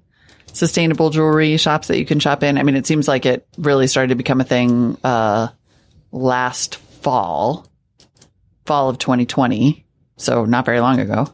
sustainable 0.54 1.10
jewelry 1.10 1.58
shops 1.58 1.88
that 1.88 1.98
you 1.98 2.06
can 2.06 2.20
shop 2.20 2.44
in. 2.44 2.58
I 2.58 2.64
mean, 2.64 2.76
it 2.76 2.88
seems 2.88 3.08
like 3.08 3.26
it 3.26 3.48
really 3.58 3.88
started 3.88 4.10
to 4.10 4.16
become 4.16 4.42
a 4.42 4.46
thing, 4.46 4.98
uh, 5.04 5.50
last 6.12 6.76
fall, 6.76 7.68
fall 8.66 8.90
of 8.90 8.98
2020. 8.98 9.86
So 10.18 10.46
not 10.46 10.66
very 10.66 10.82
long 10.82 11.00
ago 11.00 11.28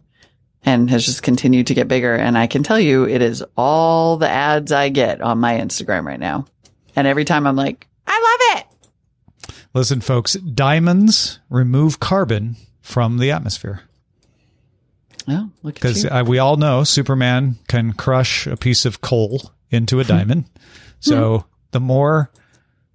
and 0.63 0.89
has 0.89 1.06
just 1.06 1.24
continued 1.24 1.68
to 1.68 1.74
get 1.74 1.88
bigger. 1.88 2.15
And 2.15 2.38
I 2.38 2.48
can 2.48 2.63
tell 2.63 2.80
you 2.80 3.08
it 3.08 3.22
is 3.22 3.44
all 3.56 4.18
the 4.18 4.30
ads 4.30 4.72
I 4.72 4.89
get 4.89 5.22
on 5.22 5.38
my 5.38 5.54
Instagram 5.54 6.06
right 6.06 6.20
now. 6.20 6.46
And 6.96 7.08
every 7.08 7.25
time 7.25 7.46
I'm 7.48 7.56
like, 7.56 7.88
I 8.08 8.14
love 8.54 8.60
it. 8.60 9.56
Listen, 9.74 10.02
folks, 10.02 10.34
diamonds 10.34 11.40
remove 11.50 12.00
carbon 12.00 12.56
from 12.82 13.18
the 13.18 13.32
atmosphere. 13.32 13.82
Oh, 15.28 15.50
look 15.64 15.75
at 15.78 15.82
Because 15.82 16.06
uh, 16.06 16.24
we 16.25 16.40
all 16.40 16.56
know 16.58 16.84
Superman 16.84 17.58
can 17.68 17.94
crush 17.94 18.48
a 18.48 18.56
piece 18.56 18.86
of 18.86 19.02
coal 19.02 19.52
into 19.72 20.00
a 20.00 20.04
diamond. 20.04 20.46
So 21.00 21.46
the 21.72 21.80
more 21.80 22.32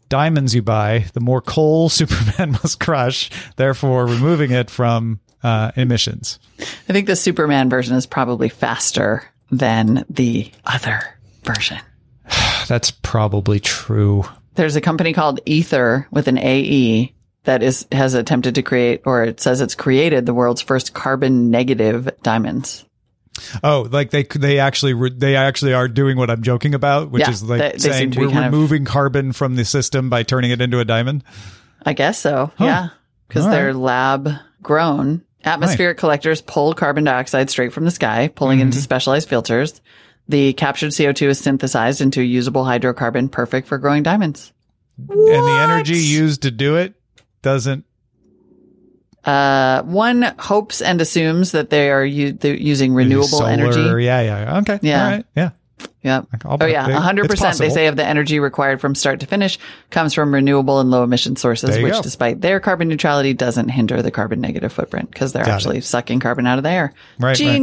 diamonds 0.08 0.54
you 0.54 0.62
buy, 0.62 1.06
the 1.12 1.20
more 1.20 1.40
coal 1.40 1.88
Superman 1.90 2.52
must 2.52 2.80
crush, 2.80 3.30
therefore 3.56 4.06
removing 4.06 4.50
it 4.50 4.70
from 4.70 5.20
uh, 5.42 5.72
emissions. 5.76 6.38
I 6.60 6.92
think 6.92 7.06
the 7.06 7.16
Superman 7.16 7.70
version 7.70 7.96
is 7.96 8.06
probably 8.06 8.48
faster 8.48 9.24
than 9.50 10.04
the 10.08 10.50
other 10.64 11.02
version. 11.44 11.78
That's 12.70 12.92
probably 12.92 13.58
true. 13.58 14.24
There's 14.54 14.76
a 14.76 14.80
company 14.80 15.12
called 15.12 15.40
Aether 15.44 16.06
with 16.12 16.28
an 16.28 16.38
AE 16.38 17.12
that 17.44 17.64
is 17.64 17.86
has 17.90 18.14
attempted 18.14 18.54
to 18.54 18.62
create, 18.62 19.02
or 19.04 19.24
it 19.24 19.40
says 19.40 19.60
it's 19.60 19.74
created 19.74 20.24
the 20.24 20.34
world's 20.34 20.62
first 20.62 20.94
carbon 20.94 21.50
negative 21.50 22.08
diamonds. 22.22 22.84
Oh, 23.64 23.88
like 23.90 24.10
they 24.10 24.22
they 24.22 24.60
actually 24.60 24.94
re- 24.94 25.14
they 25.16 25.34
actually 25.34 25.72
are 25.74 25.88
doing 25.88 26.16
what 26.16 26.30
I'm 26.30 26.42
joking 26.42 26.74
about, 26.74 27.10
which 27.10 27.22
Yeah, 27.22 27.30
is 27.30 27.42
like 27.42 27.58
they- 27.60 27.70
they 27.72 27.78
saying 27.78 28.10
we're 28.16 28.30
kind 28.30 28.44
of- 28.46 28.52
removing 28.52 28.84
carbon 28.84 29.32
from 29.32 29.56
the 29.56 29.64
system 29.64 30.08
by 30.08 30.22
turning 30.22 30.52
it 30.52 30.60
into 30.60 30.78
a 30.78 30.84
diamond. 30.84 31.24
I 31.84 31.92
guess 31.94 32.18
so. 32.18 32.52
Yeah. 32.58 32.90
Because 33.26 33.46
All 33.46 33.50
they're 33.50 33.74
lab 33.74 34.30
grown. 34.62 35.22
Atmospheric 35.44 35.96
collectors 35.98 36.40
pull 36.42 36.74
carbon 36.74 37.02
dioxide 37.04 37.50
straight 37.50 37.72
from 37.72 37.84
the 37.84 37.90
sky, 37.90 38.28
pulling 38.28 38.58
Mm-hmm. 38.58 38.66
into 38.66 38.78
specialized 38.80 39.28
filters. 39.28 39.80
The 40.30 40.52
captured 40.52 40.92
CO2 40.92 41.28
is 41.28 41.38
synthesized 41.40 42.00
into 42.00 42.20
a 42.20 42.24
usable 42.24 42.62
hydrocarbon, 42.64 43.30
perfect 43.30 43.66
for 43.66 43.78
growing 43.78 44.02
diamonds. 44.04 44.52
And 44.96 45.08
the 45.18 45.58
energy 45.62 45.96
used 45.98 46.42
to 46.42 46.50
do 46.50 46.76
it 46.76 46.94
doesn't. 47.42 47.84
Uh, 49.24 49.82
one 49.82 50.22
hopes 50.38 50.80
and 50.80 51.00
assumes 51.00 51.52
that 51.52 51.68
they 51.68 51.90
are 51.90 52.04
u- 52.04 52.38
using 52.42 52.94
renewable 52.94 53.26
solar, 53.28 53.50
energy. 53.50 54.04
Yeah, 54.04 54.20
yeah. 54.22 54.58
Okay. 54.58 54.78
Yeah. 54.82 55.04
All 55.04 55.10
right. 55.10 55.24
Yeah. 55.36 55.50
Yep. 56.02 56.26
I'll- 56.44 56.58
Oh 56.60 56.66
yeah, 56.66 56.86
they- 56.86 56.92
hundred 56.94 57.26
it's 57.26 57.34
percent. 57.34 57.58
They 57.58 57.68
say 57.70 57.86
of 57.88 57.96
the 57.96 58.04
energy 58.04 58.38
required 58.40 58.80
from 58.80 58.94
start 58.94 59.20
to 59.20 59.26
finish 59.26 59.58
comes 59.90 60.14
from 60.14 60.32
renewable 60.32 60.80
and 60.80 60.90
low 60.90 61.02
emission 61.04 61.36
sources, 61.36 61.76
which, 61.82 61.92
go. 61.92 62.02
despite 62.02 62.40
their 62.40 62.60
carbon 62.60 62.88
neutrality, 62.88 63.34
doesn't 63.34 63.68
hinder 63.68 64.00
the 64.00 64.10
carbon 64.10 64.40
negative 64.40 64.72
footprint 64.72 65.10
because 65.10 65.32
they're 65.32 65.44
Got 65.44 65.54
actually 65.56 65.80
sucking 65.82 66.20
carbon 66.20 66.46
out 66.46 66.58
of 66.58 66.64
the 66.64 66.70
air. 66.70 66.94
Right, 67.18 67.36
right. 67.40 67.62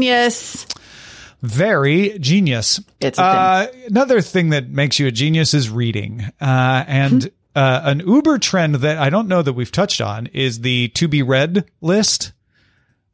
Very 1.41 2.17
genius. 2.19 2.79
It's 2.99 3.19
a 3.19 3.23
uh, 3.23 3.67
another 3.87 4.21
thing 4.21 4.49
that 4.49 4.69
makes 4.69 4.97
you 4.99 5.07
a 5.07 5.11
genius 5.11 5.53
is 5.53 5.69
reading. 5.69 6.25
Uh, 6.41 6.83
and 6.87 7.29
uh, 7.55 7.81
an 7.83 7.99
Uber 7.99 8.39
trend 8.39 8.75
that 8.75 8.97
I 8.97 9.09
don't 9.09 9.27
know 9.27 9.41
that 9.41 9.53
we've 9.53 9.71
touched 9.71 10.01
on 10.01 10.27
is 10.27 10.61
the 10.61 10.89
to 10.89 11.07
be 11.07 11.21
read 11.21 11.65
list. 11.81 12.33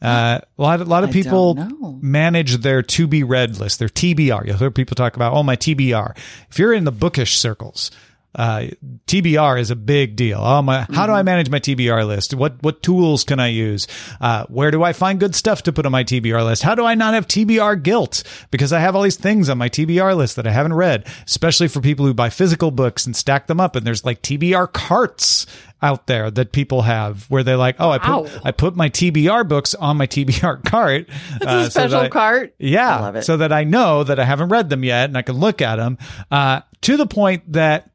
Uh, 0.01 0.39
a 0.57 0.61
lot, 0.61 0.81
a 0.81 0.83
lot 0.83 1.03
of 1.05 1.11
I 1.11 1.13
people 1.13 1.55
manage 2.01 2.57
their 2.57 2.81
to 2.83 3.07
be 3.07 3.23
read 3.23 3.57
list, 3.57 3.79
their 3.79 3.87
TBR. 3.87 4.45
You'll 4.45 4.57
hear 4.57 4.69
people 4.69 4.95
talk 4.95 5.15
about, 5.15 5.31
oh, 5.31 5.43
my 5.43 5.55
TBR. 5.55 6.17
If 6.49 6.59
you're 6.59 6.73
in 6.73 6.83
the 6.83 6.91
bookish 6.91 7.37
circles, 7.37 7.89
uh, 8.35 8.67
TBR 9.07 9.59
is 9.59 9.71
a 9.71 9.75
big 9.75 10.15
deal. 10.15 10.39
Oh 10.41 10.61
my, 10.61 10.87
how 10.91 11.05
do 11.05 11.11
I 11.13 11.23
manage 11.23 11.49
my 11.49 11.59
TBR 11.59 12.05
list? 12.07 12.33
What, 12.33 12.61
what 12.63 12.81
tools 12.81 13.23
can 13.23 13.39
I 13.39 13.47
use? 13.47 13.87
Uh, 14.19 14.45
where 14.47 14.71
do 14.71 14.83
I 14.83 14.93
find 14.93 15.19
good 15.19 15.35
stuff 15.35 15.63
to 15.63 15.73
put 15.73 15.85
on 15.85 15.91
my 15.91 16.03
TBR 16.03 16.43
list? 16.43 16.63
How 16.63 16.75
do 16.75 16.85
I 16.85 16.95
not 16.95 17.13
have 17.13 17.27
TBR 17.27 17.83
guilt? 17.83 18.23
Because 18.51 18.73
I 18.73 18.79
have 18.79 18.95
all 18.95 19.03
these 19.03 19.17
things 19.17 19.49
on 19.49 19.57
my 19.57 19.69
TBR 19.69 20.15
list 20.15 20.35
that 20.37 20.47
I 20.47 20.51
haven't 20.51 20.73
read, 20.73 21.05
especially 21.27 21.67
for 21.67 21.81
people 21.81 22.05
who 22.05 22.13
buy 22.13 22.29
physical 22.29 22.71
books 22.71 23.05
and 23.05 23.15
stack 23.15 23.47
them 23.47 23.59
up. 23.59 23.75
And 23.75 23.85
there's 23.85 24.03
like 24.05 24.21
TBR 24.21 24.73
carts 24.73 25.45
out 25.81 26.07
there 26.07 26.31
that 26.31 26.53
people 26.53 26.81
have 26.83 27.29
where 27.29 27.43
they're 27.43 27.57
like, 27.57 27.75
oh, 27.79 27.89
I 27.89 27.97
put, 27.97 28.45
I 28.45 28.51
put 28.51 28.75
my 28.75 28.89
TBR 28.89 29.47
books 29.47 29.75
on 29.75 29.97
my 29.97 30.07
TBR 30.07 30.63
cart. 30.69 31.09
It's 31.35 31.45
uh, 31.45 31.49
a 31.49 31.63
so 31.65 31.69
special 31.69 31.99
that 31.99 32.05
I- 32.05 32.09
cart. 32.09 32.55
yeah. 32.57 32.97
I 32.97 33.01
love 33.01 33.15
it. 33.17 33.23
So 33.23 33.37
that 33.37 33.51
I 33.51 33.65
know 33.65 34.03
that 34.03 34.19
I 34.19 34.23
haven't 34.23 34.49
read 34.49 34.69
them 34.69 34.83
yet 34.83 35.09
and 35.09 35.17
I 35.17 35.21
can 35.23 35.35
look 35.35 35.61
at 35.61 35.75
them, 35.75 35.97
uh, 36.31 36.61
to 36.81 36.97
the 36.97 37.05
point 37.05 37.51
that 37.53 37.89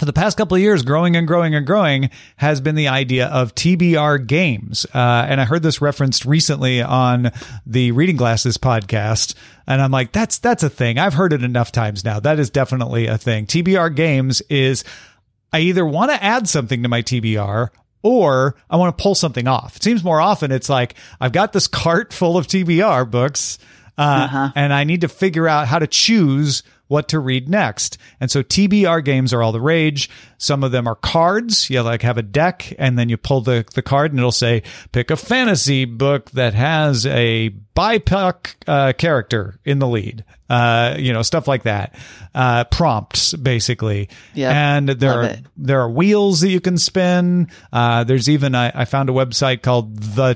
for 0.00 0.06
the 0.06 0.14
past 0.14 0.38
couple 0.38 0.54
of 0.54 0.62
years, 0.62 0.82
growing 0.82 1.14
and 1.14 1.28
growing 1.28 1.54
and 1.54 1.66
growing 1.66 2.08
has 2.36 2.62
been 2.62 2.74
the 2.74 2.88
idea 2.88 3.26
of 3.26 3.54
TBR 3.54 4.26
games. 4.26 4.86
Uh, 4.94 5.26
and 5.28 5.42
I 5.42 5.44
heard 5.44 5.62
this 5.62 5.82
referenced 5.82 6.24
recently 6.24 6.80
on 6.80 7.30
the 7.66 7.92
Reading 7.92 8.16
Glasses 8.16 8.56
podcast. 8.56 9.34
And 9.66 9.82
I'm 9.82 9.90
like, 9.90 10.12
that's, 10.12 10.38
that's 10.38 10.62
a 10.62 10.70
thing. 10.70 10.98
I've 10.98 11.12
heard 11.12 11.34
it 11.34 11.44
enough 11.44 11.70
times 11.70 12.02
now. 12.02 12.18
That 12.18 12.38
is 12.38 12.48
definitely 12.48 13.08
a 13.08 13.18
thing. 13.18 13.44
TBR 13.44 13.94
games 13.94 14.40
is 14.48 14.84
I 15.52 15.60
either 15.60 15.84
want 15.84 16.12
to 16.12 16.24
add 16.24 16.48
something 16.48 16.82
to 16.82 16.88
my 16.88 17.02
TBR 17.02 17.68
or 18.02 18.56
I 18.70 18.76
want 18.76 18.96
to 18.96 19.02
pull 19.02 19.14
something 19.14 19.46
off. 19.46 19.76
It 19.76 19.82
seems 19.82 20.02
more 20.02 20.22
often 20.22 20.50
it's 20.50 20.70
like 20.70 20.94
I've 21.20 21.32
got 21.32 21.52
this 21.52 21.66
cart 21.68 22.14
full 22.14 22.38
of 22.38 22.46
TBR 22.46 23.10
books 23.10 23.58
uh, 23.98 24.50
and 24.56 24.72
I 24.72 24.84
need 24.84 25.02
to 25.02 25.08
figure 25.08 25.46
out 25.46 25.68
how 25.68 25.78
to 25.78 25.86
choose 25.86 26.62
what 26.90 27.08
to 27.08 27.20
read 27.20 27.48
next. 27.48 27.98
And 28.18 28.30
so 28.30 28.42
TBR 28.42 29.04
games 29.04 29.32
are 29.32 29.44
all 29.44 29.52
the 29.52 29.60
rage. 29.60 30.10
Some 30.38 30.64
of 30.64 30.72
them 30.72 30.88
are 30.88 30.96
cards. 30.96 31.70
You 31.70 31.82
like 31.82 32.02
have 32.02 32.18
a 32.18 32.22
deck 32.22 32.74
and 32.80 32.98
then 32.98 33.08
you 33.08 33.16
pull 33.16 33.42
the, 33.42 33.64
the 33.74 33.82
card 33.82 34.10
and 34.10 34.18
it'll 34.18 34.32
say, 34.32 34.64
pick 34.90 35.12
a 35.12 35.16
fantasy 35.16 35.84
book 35.84 36.32
that 36.32 36.54
has 36.54 37.06
a 37.06 37.50
BIPOC 37.76 38.54
uh, 38.66 38.92
character 38.94 39.60
in 39.64 39.78
the 39.78 39.86
lead. 39.86 40.24
Uh, 40.48 40.96
you 40.98 41.12
know, 41.12 41.22
stuff 41.22 41.46
like 41.46 41.62
that. 41.62 41.94
Uh, 42.34 42.64
prompts 42.64 43.34
basically. 43.34 44.08
Yep. 44.34 44.52
And 44.52 44.88
there 44.88 45.12
are, 45.12 45.22
it. 45.22 45.40
there 45.56 45.80
are 45.80 45.90
wheels 45.90 46.40
that 46.40 46.48
you 46.48 46.60
can 46.60 46.76
spin. 46.76 47.48
Uh, 47.72 48.02
there's 48.02 48.28
even, 48.28 48.56
I, 48.56 48.72
I 48.74 48.84
found 48.84 49.10
a 49.10 49.12
website 49.12 49.62
called 49.62 49.96
the 49.96 50.34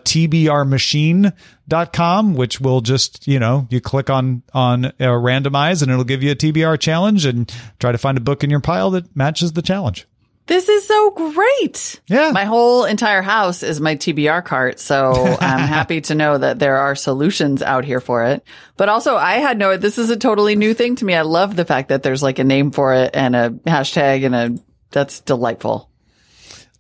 TBRmachine.com, 1.68 2.35
which 2.35 2.61
will 2.61 2.80
just, 2.80 3.26
you 3.26 3.38
know, 3.38 3.66
you 3.71 3.80
click 3.80 4.11
on, 4.11 4.42
on 4.52 4.87
uh, 4.87 4.92
randomize 4.99 5.83
and 5.83 5.90
it'll 5.90 6.04
give 6.04 6.23
you 6.23 6.33
a 6.33 6.37
TBR 6.37 6.78
challenge 6.78 7.25
and 7.26 7.52
try 7.78 7.92
to 7.92 7.99
find 7.99 8.18
a 8.18 8.21
book 8.21 8.44
in 8.44 8.50
your 8.50 8.61
pile 8.61 8.90
that 8.90 9.14
matches 9.16 9.52
the 9.52 9.62
challenge. 9.62 10.06
This 10.47 10.68
is 10.68 10.87
so 10.87 11.11
great. 11.11 12.02
Yeah. 12.06 12.30
My 12.33 12.44
whole 12.44 12.85
entire 12.85 13.23
house 13.23 13.62
is 13.62 13.80
my 13.80 13.97
TBR 13.97 14.44
cart. 14.44 14.78
So 14.78 15.12
I'm 15.40 15.66
happy 15.66 16.02
to 16.02 16.14
know 16.14 16.37
that 16.37 16.59
there 16.59 16.76
are 16.76 16.94
solutions 16.94 17.62
out 17.62 17.87
here 17.87 18.00
for 18.00 18.25
it. 18.25 18.44
But 18.76 18.90
also 18.90 19.16
I 19.16 19.35
had 19.35 19.56
no, 19.59 19.78
this 19.78 19.97
is 19.97 20.11
a 20.11 20.16
totally 20.16 20.54
new 20.54 20.75
thing 20.75 20.97
to 20.97 21.04
me. 21.04 21.14
I 21.14 21.23
love 21.23 21.56
the 21.56 21.64
fact 21.64 21.88
that 21.88 22.02
there's 22.02 22.23
like 22.23 22.38
a 22.38 22.44
name 22.44 22.73
for 22.73 22.92
it 22.92 23.12
and 23.14 23.35
a 23.35 23.50
hashtag 23.50 24.26
and 24.26 24.35
a, 24.35 24.62
that's 24.90 25.21
delightful. 25.21 25.90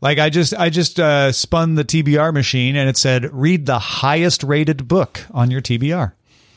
Like 0.04 0.18
I 0.18 0.28
just, 0.28 0.52
I 0.52 0.68
just, 0.68 1.00
uh, 1.00 1.32
spun 1.32 1.76
the 1.76 1.84
TBR 1.84 2.34
machine 2.34 2.76
and 2.76 2.90
it 2.90 2.98
said, 2.98 3.32
read 3.32 3.64
the 3.64 3.78
highest 3.78 4.42
rated 4.42 4.86
book 4.86 5.24
on 5.30 5.50
your 5.50 5.62
TBR. 5.62 6.12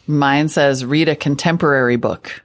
Mine 0.08 0.48
says 0.50 0.86
read 0.86 1.10
a 1.10 1.16
contemporary 1.16 1.98
book. 1.98 2.42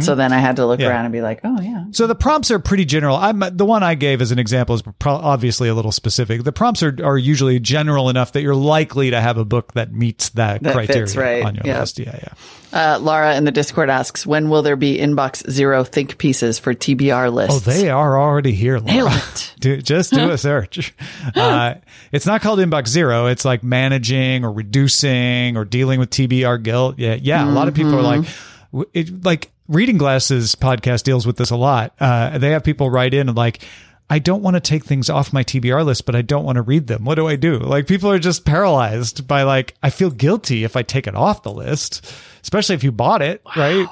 So 0.00 0.14
then 0.14 0.32
I 0.32 0.38
had 0.38 0.56
to 0.56 0.66
look 0.66 0.80
Yeah. 0.80 0.88
around 0.88 1.06
and 1.06 1.12
be 1.12 1.20
like, 1.20 1.40
oh 1.44 1.60
yeah. 1.60 1.84
So 1.90 2.06
the 2.06 2.14
prompts 2.14 2.50
are 2.50 2.58
pretty 2.58 2.84
general. 2.84 3.16
I'm 3.16 3.40
the 3.40 3.64
one 3.64 3.82
I 3.82 3.94
gave 3.94 4.20
as 4.20 4.30
an 4.30 4.38
example 4.38 4.74
is 4.74 4.82
pro- 4.98 5.14
obviously 5.14 5.68
a 5.68 5.74
little 5.74 5.92
specific. 5.92 6.44
The 6.44 6.52
prompts 6.52 6.82
are, 6.82 6.96
are 7.02 7.18
usually 7.18 7.58
general 7.60 8.08
enough 8.08 8.32
that 8.32 8.42
you're 8.42 8.54
likely 8.54 9.10
to 9.10 9.20
have 9.20 9.38
a 9.38 9.44
book 9.44 9.72
that 9.74 9.92
meets 9.92 10.28
that, 10.30 10.62
That 10.62 10.72
criteria 10.72 11.02
fits, 11.06 11.16
right. 11.16 11.44
on 11.44 11.54
your 11.56 11.62
Yeah. 11.66 11.80
list. 11.80 11.98
Yeah, 11.98 12.14
yeah. 12.16 12.32
Uh, 12.70 12.98
Laura 12.98 13.34
in 13.34 13.44
the 13.44 13.50
Discord 13.50 13.88
asks, 13.88 14.26
when 14.26 14.50
will 14.50 14.60
there 14.62 14.76
be 14.76 14.98
inbox 14.98 15.48
zero 15.50 15.84
think 15.84 16.18
pieces 16.18 16.58
for 16.58 16.74
TBR 16.74 17.32
lists? 17.32 17.66
Oh, 17.66 17.70
they 17.70 17.88
are 17.88 18.20
already 18.20 18.52
here. 18.52 18.78
Laura. 18.78 19.10
Do, 19.60 19.80
just 19.82 20.12
do 20.12 20.30
a 20.30 20.38
search. 20.38 20.94
Uh, 21.34 21.74
it's 22.12 22.26
not 22.26 22.42
called 22.42 22.60
inbox 22.60 22.86
zero. 22.88 23.26
It's 23.26 23.44
like 23.44 23.64
managing 23.64 24.44
or 24.44 24.52
reducing 24.52 25.56
or 25.56 25.64
dealing 25.64 25.98
with 25.98 26.10
TBR 26.10 26.62
guilt. 26.68 26.98
Yeah, 26.98 27.14
yeah. 27.20 27.44
A 27.44 27.52
lot 27.52 27.68
of 27.68 27.74
people 27.74 27.94
are 27.94 28.02
like, 28.02 28.20
Mm-hmm. 28.20 28.82
it, 28.92 29.24
like 29.24 29.50
Reading 29.66 29.98
Glasses 29.98 30.54
podcast 30.54 31.02
deals 31.04 31.26
with 31.26 31.36
this 31.36 31.50
a 31.50 31.56
lot. 31.56 31.94
Uh, 31.98 32.36
they 32.38 32.50
have 32.50 32.62
people 32.64 32.90
write 32.90 33.14
in 33.14 33.28
and 33.28 33.36
like. 33.36 33.62
I 34.10 34.20
don't 34.20 34.40
want 34.42 34.54
to 34.56 34.60
take 34.60 34.86
things 34.86 35.10
off 35.10 35.34
my 35.34 35.44
TBR 35.44 35.84
list, 35.84 36.06
but 36.06 36.16
I 36.16 36.22
don't 36.22 36.42
want 36.46 36.56
to 36.56 36.62
read 36.62 36.86
them. 36.86 37.04
What 37.04 37.16
do 37.16 37.26
I 37.28 37.36
do? 37.36 37.58
Like 37.58 37.86
people 37.86 38.10
are 38.10 38.18
just 38.18 38.46
paralyzed 38.46 39.26
by 39.28 39.42
like, 39.42 39.74
I 39.82 39.90
feel 39.90 40.08
guilty 40.10 40.64
if 40.64 40.76
I 40.76 40.82
take 40.82 41.06
it 41.06 41.14
off 41.14 41.42
the 41.42 41.52
list, 41.52 42.10
especially 42.42 42.74
if 42.76 42.82
you 42.82 42.90
bought 42.90 43.20
it, 43.20 43.42
right? 43.54 43.86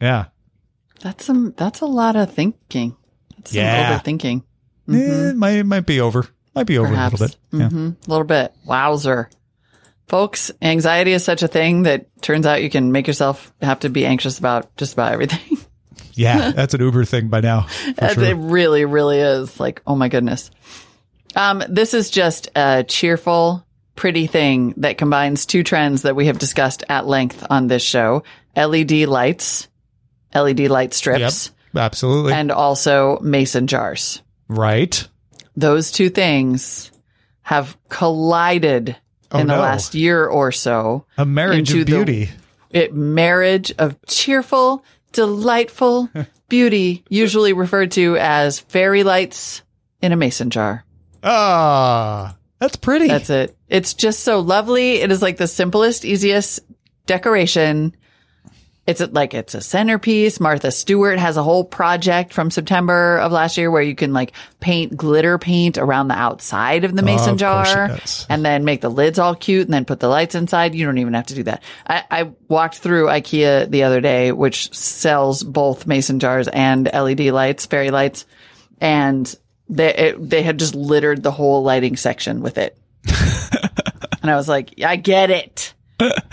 Yeah. 0.00 0.24
That's 1.02 1.26
some, 1.26 1.52
that's 1.54 1.82
a 1.82 1.84
lot 1.84 2.16
of 2.16 2.32
thinking. 2.32 2.96
That's 3.36 3.52
Yeah. 3.54 3.98
overthinking. 4.00 4.42
Eh, 4.90 5.32
might, 5.34 5.62
might 5.64 5.84
be 5.84 6.00
over. 6.00 6.26
Might 6.54 6.66
be 6.66 6.78
over 6.78 6.88
Perhaps. 6.88 7.20
a 7.20 7.24
little 7.24 7.36
bit. 7.52 7.60
Yeah. 7.60 7.68
hmm 7.68 7.90
A 8.06 8.10
little 8.10 8.24
bit. 8.26 8.54
Wowzer. 8.64 9.28
Folks, 10.08 10.50
anxiety 10.62 11.12
is 11.12 11.22
such 11.22 11.42
a 11.42 11.48
thing 11.48 11.82
that 11.84 12.06
turns 12.22 12.46
out 12.46 12.62
you 12.62 12.70
can 12.70 12.92
make 12.92 13.06
yourself 13.06 13.52
have 13.60 13.80
to 13.80 13.90
be 13.90 14.06
anxious 14.06 14.38
about 14.38 14.74
just 14.76 14.94
about 14.94 15.12
everything. 15.12 15.58
Yeah, 16.14 16.50
that's 16.50 16.74
an 16.74 16.80
Uber 16.80 17.04
thing 17.04 17.28
by 17.28 17.40
now. 17.42 17.62
for 17.62 17.94
It 18.00 18.34
really, 18.36 18.84
really 18.84 19.20
is. 19.20 19.60
Like, 19.60 19.82
oh 19.86 19.94
my 19.94 20.08
goodness. 20.08 20.50
Um, 21.36 21.62
this 21.68 21.94
is 21.94 22.10
just 22.10 22.48
a 22.56 22.82
cheerful, 22.82 23.64
pretty 23.94 24.26
thing 24.26 24.74
that 24.78 24.98
combines 24.98 25.46
two 25.46 25.62
trends 25.62 26.02
that 26.02 26.16
we 26.16 26.26
have 26.26 26.40
discussed 26.40 26.82
at 26.88 27.06
length 27.06 27.46
on 27.48 27.68
this 27.68 27.84
show. 27.84 28.24
LED 28.56 29.06
lights, 29.06 29.68
LED 30.34 30.62
light 30.68 30.88
Yep, 30.88 30.94
strips, 30.94 31.52
absolutely. 31.76 32.32
and 32.32 32.50
also 32.50 33.20
mason 33.20 33.68
jars. 33.68 34.20
right. 34.48 35.06
Those 35.56 35.92
two 35.92 36.08
things 36.10 36.90
have 37.42 37.76
collided 37.88 38.96
Oh, 39.30 39.38
in 39.40 39.46
the 39.46 39.54
no. 39.56 39.60
last 39.60 39.94
year 39.94 40.26
or 40.26 40.50
so. 40.52 41.04
A 41.18 41.26
marriage 41.26 41.70
of 41.72 41.78
the- 41.80 41.84
beauty. 41.84 42.30
it 42.70 42.94
marriage 42.94 43.72
of 43.78 43.96
cheerful, 44.06 44.84
delightful 45.12 46.08
beauty, 46.48 47.04
usually 47.10 47.52
referred 47.52 47.90
to 47.92 48.16
as 48.18 48.58
fairy 48.60 49.02
lights 49.02 49.62
in 50.00 50.12
a 50.12 50.16
mason 50.16 50.48
jar. 50.50 50.84
Ah, 51.22 52.36
that's 52.58 52.76
pretty. 52.76 53.08
That's 53.08 53.30
it. 53.30 53.56
It's 53.68 53.92
just 53.94 54.20
so 54.20 54.40
lovely. 54.40 54.94
It 55.02 55.10
is 55.12 55.20
like 55.22 55.36
the 55.36 55.46
simplest, 55.46 56.04
easiest 56.04 56.60
decoration. 57.06 57.94
It's 58.88 59.02
like 59.12 59.34
it's 59.34 59.54
a 59.54 59.60
centerpiece. 59.60 60.40
Martha 60.40 60.70
Stewart 60.70 61.18
has 61.18 61.36
a 61.36 61.42
whole 61.42 61.62
project 61.62 62.32
from 62.32 62.50
September 62.50 63.18
of 63.18 63.30
last 63.30 63.58
year 63.58 63.70
where 63.70 63.82
you 63.82 63.94
can 63.94 64.14
like 64.14 64.32
paint 64.60 64.96
glitter 64.96 65.36
paint 65.36 65.76
around 65.76 66.08
the 66.08 66.14
outside 66.14 66.84
of 66.84 66.96
the 66.96 67.02
mason 67.02 67.32
of 67.32 67.36
jar 67.36 67.98
and 68.30 68.42
then 68.46 68.64
make 68.64 68.80
the 68.80 68.88
lids 68.88 69.18
all 69.18 69.34
cute 69.34 69.66
and 69.66 69.74
then 69.74 69.84
put 69.84 70.00
the 70.00 70.08
lights 70.08 70.34
inside. 70.34 70.74
You 70.74 70.86
don't 70.86 70.96
even 70.96 71.12
have 71.12 71.26
to 71.26 71.34
do 71.34 71.42
that. 71.42 71.62
I, 71.86 72.04
I 72.10 72.32
walked 72.48 72.78
through 72.78 73.08
IKEA 73.08 73.70
the 73.70 73.82
other 73.82 74.00
day, 74.00 74.32
which 74.32 74.72
sells 74.72 75.42
both 75.42 75.86
mason 75.86 76.18
jars 76.18 76.48
and 76.48 76.86
LED 76.90 77.20
lights, 77.26 77.66
fairy 77.66 77.90
lights, 77.90 78.24
and 78.80 79.38
they 79.68 79.94
it, 79.94 80.30
they 80.30 80.42
had 80.42 80.58
just 80.58 80.74
littered 80.74 81.22
the 81.22 81.30
whole 81.30 81.62
lighting 81.62 81.98
section 81.98 82.40
with 82.40 82.56
it. 82.56 82.78
and 84.22 84.30
I 84.30 84.36
was 84.36 84.48
like, 84.48 84.80
I 84.82 84.96
get 84.96 85.30
it. 85.30 85.74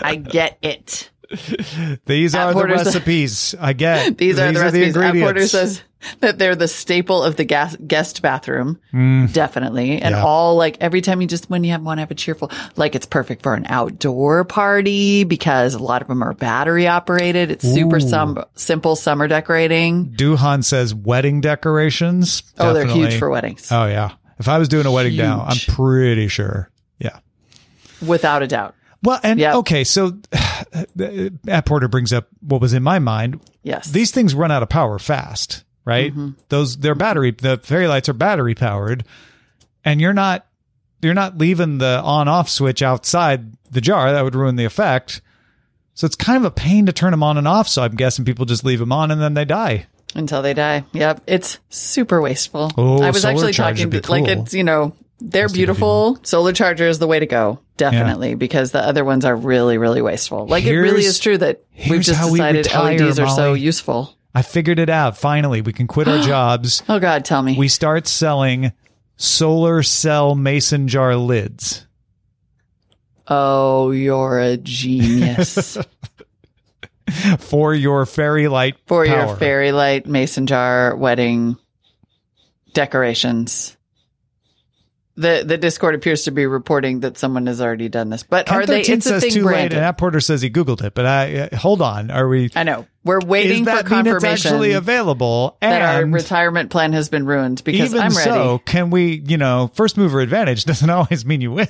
I 0.00 0.14
get 0.14 0.56
it. 0.62 1.10
These 2.06 2.34
At 2.34 2.46
are 2.48 2.54
the 2.54 2.66
recipes. 2.66 3.54
I 3.60 3.72
get. 3.72 4.16
These, 4.18 4.38
are 4.38 4.52
the 4.52 4.60
recipes. 4.60 4.96
At. 4.96 5.14
Porter 5.14 5.46
says 5.46 5.82
that 6.20 6.38
they're 6.38 6.54
the 6.54 6.68
staple 6.68 7.22
of 7.24 7.36
the 7.36 7.44
gas, 7.44 7.74
guest 7.76 8.22
bathroom. 8.22 8.78
Definitely. 8.92 10.00
And 10.02 10.14
Mm. 10.14 10.18
Yeah. 10.18 10.24
all 10.24 10.56
like 10.56 10.76
every 10.80 11.00
time 11.00 11.20
you 11.20 11.26
just, 11.26 11.50
when 11.50 11.64
you 11.64 11.72
have, 11.72 11.82
one, 11.82 11.98
have 11.98 12.10
a 12.10 12.14
cheerful, 12.14 12.50
like 12.76 12.94
it's 12.94 13.06
perfect 13.06 13.42
for 13.42 13.54
an 13.54 13.66
outdoor 13.68 14.44
party 14.44 15.24
because 15.24 15.74
a 15.74 15.78
lot 15.78 16.02
of 16.02 16.08
them 16.08 16.22
are 16.22 16.32
battery 16.34 16.86
operated. 16.86 17.50
It's 17.50 17.64
super 17.64 17.98
sum- 18.00 18.44
simple 18.54 18.94
summer 18.94 19.26
decorating. 19.26 20.10
Duhan 20.12 20.62
says 20.64 20.94
wedding 20.94 21.40
decorations. 21.40 22.42
Oh, 22.58 22.72
they're 22.72 22.86
huge 22.86 23.18
for 23.18 23.28
weddings. 23.30 23.70
Oh 23.72 23.86
yeah. 23.86 24.12
If 24.38 24.48
I 24.48 24.58
was 24.58 24.68
doing 24.68 24.86
a 24.86 24.92
wedding 24.92 25.16
now, 25.16 25.44
I'm 25.48 25.56
pretty 25.74 26.28
sure. 26.28 26.70
Yeah. 26.98 27.18
Without 28.06 28.42
a 28.42 28.46
doubt. 28.46 28.74
Well, 29.02 29.18
and 29.22 29.38
Yep. 29.40 29.54
okay, 29.56 29.84
so 29.84 30.18
At 31.48 31.66
Porter 31.66 31.88
brings 31.88 32.12
up 32.12 32.28
what 32.40 32.60
was 32.60 32.72
in 32.72 32.82
my 32.82 32.98
mind. 32.98 33.40
Yes. 33.62 33.90
These 33.90 34.10
things 34.10 34.34
run 34.34 34.50
out 34.50 34.62
of 34.62 34.68
power 34.68 34.98
fast, 34.98 35.64
right? 35.84 36.12
Mm-hmm. 36.12 36.30
Those 36.48 36.76
they're 36.76 36.94
battery. 36.94 37.30
The 37.30 37.58
fairy 37.58 37.88
lights 37.88 38.08
are 38.08 38.14
battery 38.14 38.54
powered, 38.54 39.04
and 39.84 40.00
you're 40.00 40.12
not 40.14 40.46
you're 41.02 41.14
not 41.14 41.38
leaving 41.38 41.78
the 41.78 42.00
on 42.02 42.28
off 42.28 42.48
switch 42.48 42.82
outside 42.82 43.52
the 43.70 43.80
jar. 43.80 44.12
That 44.12 44.24
would 44.24 44.34
ruin 44.34 44.56
the 44.56 44.64
effect. 44.64 45.20
So 45.94 46.04
it's 46.06 46.16
kind 46.16 46.36
of 46.36 46.44
a 46.44 46.50
pain 46.50 46.86
to 46.86 46.92
turn 46.92 47.10
them 47.10 47.22
on 47.22 47.38
and 47.38 47.48
off. 47.48 47.68
So 47.68 47.82
I'm 47.82 47.94
guessing 47.94 48.24
people 48.24 48.44
just 48.44 48.64
leave 48.64 48.78
them 48.78 48.92
on 48.92 49.10
and 49.10 49.20
then 49.20 49.34
they 49.34 49.46
die. 49.46 49.86
until 50.16 50.42
they 50.42 50.54
die. 50.54 50.84
Yep. 50.92 51.22
It's 51.26 51.58
super 51.68 52.20
wasteful. 52.20 52.72
Oh, 52.76 53.02
I 53.02 53.10
was 53.10 53.24
actually 53.24 53.52
talking 53.52 53.90
be 53.90 54.00
like, 54.00 54.24
cool. 54.26 54.42
it's, 54.42 54.54
you 54.54 54.64
know, 54.64 54.96
they're 55.18 55.48
beautiful. 55.48 56.18
Solar 56.22 56.52
charger 56.52 56.86
is 56.86 56.98
the 56.98 57.06
way 57.06 57.18
to 57.18 57.26
go. 57.26 57.60
Definitely. 57.76 58.34
Because 58.34 58.72
the 58.72 58.80
other 58.84 59.04
ones 59.04 59.24
are 59.24 59.34
really, 59.36 59.78
really 59.78 60.02
wasteful. 60.02 60.46
Like, 60.46 60.64
it 60.64 60.76
really 60.78 61.04
is 61.04 61.18
true 61.18 61.38
that 61.38 61.62
we've 61.88 62.00
just 62.02 62.18
how 62.18 62.30
we 62.30 62.38
decided 62.38 62.66
retire, 62.66 62.98
LEDs 62.98 63.18
are 63.18 63.28
so 63.28 63.54
useful. 63.54 64.14
I 64.34 64.42
figured 64.42 64.78
it 64.78 64.90
out. 64.90 65.16
Finally, 65.16 65.62
we 65.62 65.72
can 65.72 65.86
quit 65.86 66.08
our 66.08 66.18
jobs. 66.22 66.82
Oh, 66.88 66.98
God, 66.98 67.24
tell 67.24 67.42
me. 67.42 67.56
We 67.56 67.68
start 67.68 68.06
selling 68.06 68.72
solar 69.16 69.82
cell 69.82 70.34
mason 70.34 70.88
jar 70.88 71.16
lids. 71.16 71.86
oh, 73.28 73.90
you're 73.90 74.38
a 74.38 74.56
genius. 74.56 75.76
for 77.38 77.72
your 77.74 78.04
fairy 78.04 78.48
light 78.48 78.74
For 78.86 79.06
power. 79.06 79.26
your 79.26 79.36
fairy 79.36 79.72
light 79.72 80.06
mason 80.06 80.46
jar 80.46 80.94
wedding 80.96 81.56
decorations. 82.72 83.75
The 85.18 85.44
the 85.46 85.56
Discord 85.56 85.94
appears 85.94 86.24
to 86.24 86.30
be 86.30 86.44
reporting 86.44 87.00
that 87.00 87.16
someone 87.16 87.46
has 87.46 87.60
already 87.62 87.88
done 87.88 88.10
this, 88.10 88.22
but 88.22 88.50
are 88.50 88.66
they? 88.66 88.82
13 88.82 88.94
It's 88.96 89.06
a 89.06 89.18
thing 89.20 89.30
too 89.32 89.44
late, 89.44 89.72
and 89.72 89.80
App 89.82 89.96
Porter 89.96 90.20
says 90.20 90.42
he 90.42 90.50
googled 90.50 90.82
it. 90.84 90.92
But 90.94 91.06
I 91.06 91.38
uh, 91.38 91.56
hold 91.56 91.80
on, 91.80 92.10
are 92.10 92.28
we? 92.28 92.50
I 92.54 92.64
know. 92.64 92.86
We're 93.02 93.20
waiting 93.24 93.64
for 93.64 93.82
confirmation. 93.82 94.16
it's 94.32 94.44
actually 94.44 94.72
available? 94.72 95.56
and 95.62 95.72
that 95.72 95.94
our 95.96 96.04
retirement 96.04 96.70
plan 96.70 96.92
has 96.92 97.08
been 97.08 97.24
ruined 97.24 97.64
because 97.64 97.92
even 97.94 98.02
I'm 98.02 98.14
ready. 98.14 98.30
so, 98.30 98.58
can 98.58 98.90
we? 98.90 99.22
You 99.24 99.38
know, 99.38 99.70
first 99.74 99.96
mover 99.96 100.20
advantage 100.20 100.64
doesn't 100.66 100.90
always 100.90 101.24
mean 101.24 101.40
you 101.40 101.52
win. 101.52 101.68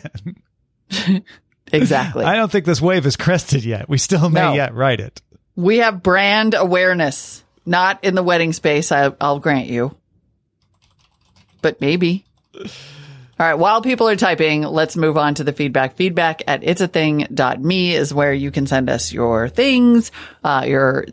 Exactly. 1.73 2.25
I 2.25 2.37
don't 2.37 2.51
think 2.51 2.65
this 2.65 2.81
wave 2.81 3.07
is 3.07 3.17
crested 3.17 3.65
yet. 3.65 3.89
We 3.89 3.99
still 3.99 4.31
may 4.31 4.41
No. 4.41 4.53
yet 4.55 4.73
ride 4.73 5.01
it. 5.01 5.21
we 5.57 5.79
have 5.79 6.01
brand 6.01 6.55
awareness, 6.55 7.43
not 7.65 8.05
in 8.05 8.15
the 8.15 8.23
wedding 8.23 8.53
space. 8.53 8.93
I, 8.93 9.13
I'll 9.21 9.41
grant 9.41 9.67
you, 9.67 9.97
but 11.63 11.81
maybe. 11.81 12.25
All 13.39 13.47
right. 13.47 13.55
While 13.55 13.83
people 13.83 14.09
are 14.09 14.17
typing, 14.17 14.63
let's 14.63 14.97
move 14.97 15.19
on 15.19 15.35
to 15.35 15.45
the 15.45 15.53
feedback. 15.53 15.97
Feedback 15.97 16.43
at 16.47 16.63
it'sathing.me 16.63 17.95
is 17.95 18.15
where 18.15 18.33
you 18.33 18.51
can 18.51 18.67
send 18.67 18.89
us 18.89 19.13
your 19.13 19.49
things, 19.49 20.11
uh, 20.43 20.65
your 20.67 21.05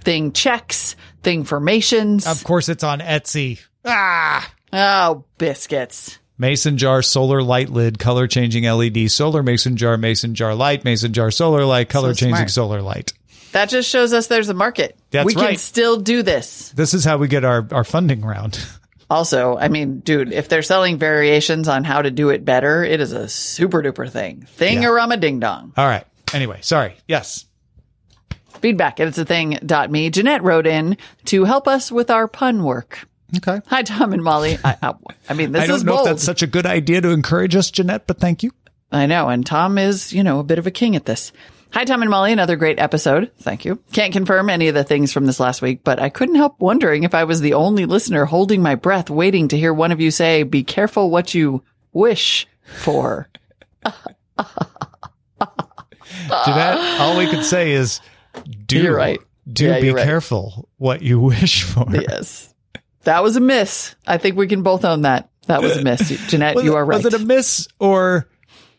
thing 0.00 0.32
checks, 0.32 0.96
thing 1.22 1.44
formations. 1.44 2.26
Of 2.26 2.44
course, 2.44 2.68
it's 2.70 2.82
on 2.82 3.00
Etsy. 3.00 3.60
Ah. 3.84 4.50
oh, 4.72 5.24
biscuits. 5.38 6.18
Mason 6.38 6.76
jar 6.76 7.02
solar 7.02 7.42
light 7.42 7.70
lid 7.70 7.98
color 7.98 8.26
changing 8.26 8.64
LED 8.64 9.10
solar 9.10 9.42
mason 9.42 9.76
jar 9.76 9.96
mason 9.96 10.34
jar 10.34 10.54
light 10.54 10.84
mason 10.84 11.12
jar 11.14 11.30
solar 11.30 11.64
light 11.64 11.88
color 11.88 12.12
changing 12.12 12.36
smart. 12.36 12.50
solar 12.50 12.82
light. 12.82 13.12
That 13.52 13.70
just 13.70 13.88
shows 13.88 14.12
us 14.12 14.26
there's 14.26 14.50
a 14.50 14.54
market. 14.54 14.98
That's 15.10 15.24
we 15.24 15.34
can 15.34 15.56
still 15.56 15.98
do 15.98 16.22
this. 16.22 16.70
This 16.70 16.92
is 16.92 17.04
how 17.06 17.16
we 17.16 17.28
get 17.28 17.44
our 17.44 17.66
our 17.70 17.84
funding 17.84 18.22
round. 18.22 18.62
Also, 19.08 19.56
I 19.56 19.68
mean, 19.68 20.00
dude, 20.00 20.32
if 20.32 20.48
they're 20.48 20.62
selling 20.62 20.98
variations 20.98 21.68
on 21.68 21.84
how 21.84 22.02
to 22.02 22.10
do 22.10 22.30
it 22.30 22.44
better, 22.44 22.82
it 22.82 23.00
is 23.00 23.12
a 23.12 23.28
super 23.28 23.82
duper 23.82 24.10
thing. 24.10 24.42
Thing 24.42 24.82
Yeah. 24.82 24.88
a 25.12 25.16
ding 25.16 25.38
dong. 25.38 25.72
All 25.76 25.86
right. 25.86 26.04
Anyway, 26.34 26.58
sorry. 26.62 26.96
Yes. 27.06 27.44
Feedback 28.60 28.98
at 29.00 29.06
it's 29.06 29.18
a 29.18 29.24
thing 29.24 29.58
dot 29.64 29.90
me. 29.90 30.10
Jeanette 30.10 30.42
wrote 30.42 30.66
in 30.66 30.96
to 31.26 31.44
help 31.44 31.68
us 31.68 31.92
with 31.92 32.10
our 32.10 32.26
pun 32.26 32.64
work. 32.64 33.06
Okay. 33.36 33.60
Hi, 33.66 33.82
Tom 33.82 34.12
and 34.12 34.22
Molly. 34.24 34.58
I, 34.64 34.76
I, 34.82 34.94
I 35.28 35.34
mean, 35.34 35.52
this 35.52 35.62
I 35.62 35.66
don't 35.66 35.76
is 35.76 35.84
know 35.84 35.96
bold. 35.96 36.06
if 36.08 36.12
that's 36.14 36.24
such 36.24 36.42
a 36.42 36.46
good 36.46 36.66
idea 36.66 37.00
to 37.00 37.10
encourage 37.10 37.54
us, 37.54 37.70
Jeanette, 37.70 38.06
but 38.06 38.18
thank 38.18 38.42
you. 38.42 38.50
I 38.90 39.06
know. 39.06 39.28
And 39.28 39.44
Tom 39.44 39.78
is, 39.78 40.12
you 40.12 40.22
know, 40.24 40.38
a 40.38 40.44
bit 40.44 40.58
of 40.58 40.66
a 40.66 40.70
king 40.70 40.96
at 40.96 41.04
this. 41.06 41.32
Hi, 41.72 41.84
Tom 41.84 42.00
and 42.00 42.10
Molly. 42.10 42.32
Another 42.32 42.56
great 42.56 42.78
episode. 42.78 43.30
Thank 43.40 43.64
you. 43.66 43.78
Can't 43.92 44.12
confirm 44.12 44.48
any 44.48 44.68
of 44.68 44.74
the 44.74 44.84
things 44.84 45.12
from 45.12 45.26
this 45.26 45.38
last 45.38 45.60
week, 45.60 45.80
but 45.84 46.00
I 46.00 46.08
couldn't 46.08 46.36
help 46.36 46.58
wondering 46.58 47.02
if 47.04 47.14
I 47.14 47.24
was 47.24 47.40
the 47.42 47.52
only 47.54 47.84
listener 47.84 48.24
holding 48.24 48.62
my 48.62 48.76
breath, 48.76 49.10
waiting 49.10 49.48
to 49.48 49.58
hear 49.58 49.74
one 49.74 49.92
of 49.92 50.00
you 50.00 50.10
say, 50.10 50.42
be 50.42 50.64
careful 50.64 51.10
what 51.10 51.34
you 51.34 51.62
wish 51.92 52.46
for. 52.64 53.28
Jeanette, 56.46 57.00
all 57.00 57.18
we 57.18 57.26
can 57.26 57.42
say 57.42 57.72
is 57.72 58.00
do 58.66 58.80
You're 58.82 58.96
right. 58.96 59.20
do 59.50 59.66
Yeah, 59.66 59.80
be 59.80 59.90
right. 59.90 60.04
careful 60.04 60.68
what 60.78 61.02
you 61.02 61.20
wish 61.20 61.62
for. 61.64 61.86
Yes. 61.92 62.54
That 63.04 63.22
was 63.22 63.36
a 63.36 63.40
miss. 63.40 63.94
I 64.06 64.16
think 64.18 64.36
we 64.36 64.46
can 64.46 64.62
both 64.62 64.84
own 64.84 65.02
that. 65.02 65.28
That 65.46 65.62
was 65.62 65.76
a 65.76 65.82
miss. 65.82 66.08
Jeanette, 66.28 66.56
Was 66.56 66.64
you 66.64 66.74
are 66.74 66.84
right. 66.84 66.96
Was 67.04 67.12
it 67.12 67.20
a 67.20 67.24
miss 67.24 67.68
or 67.78 68.28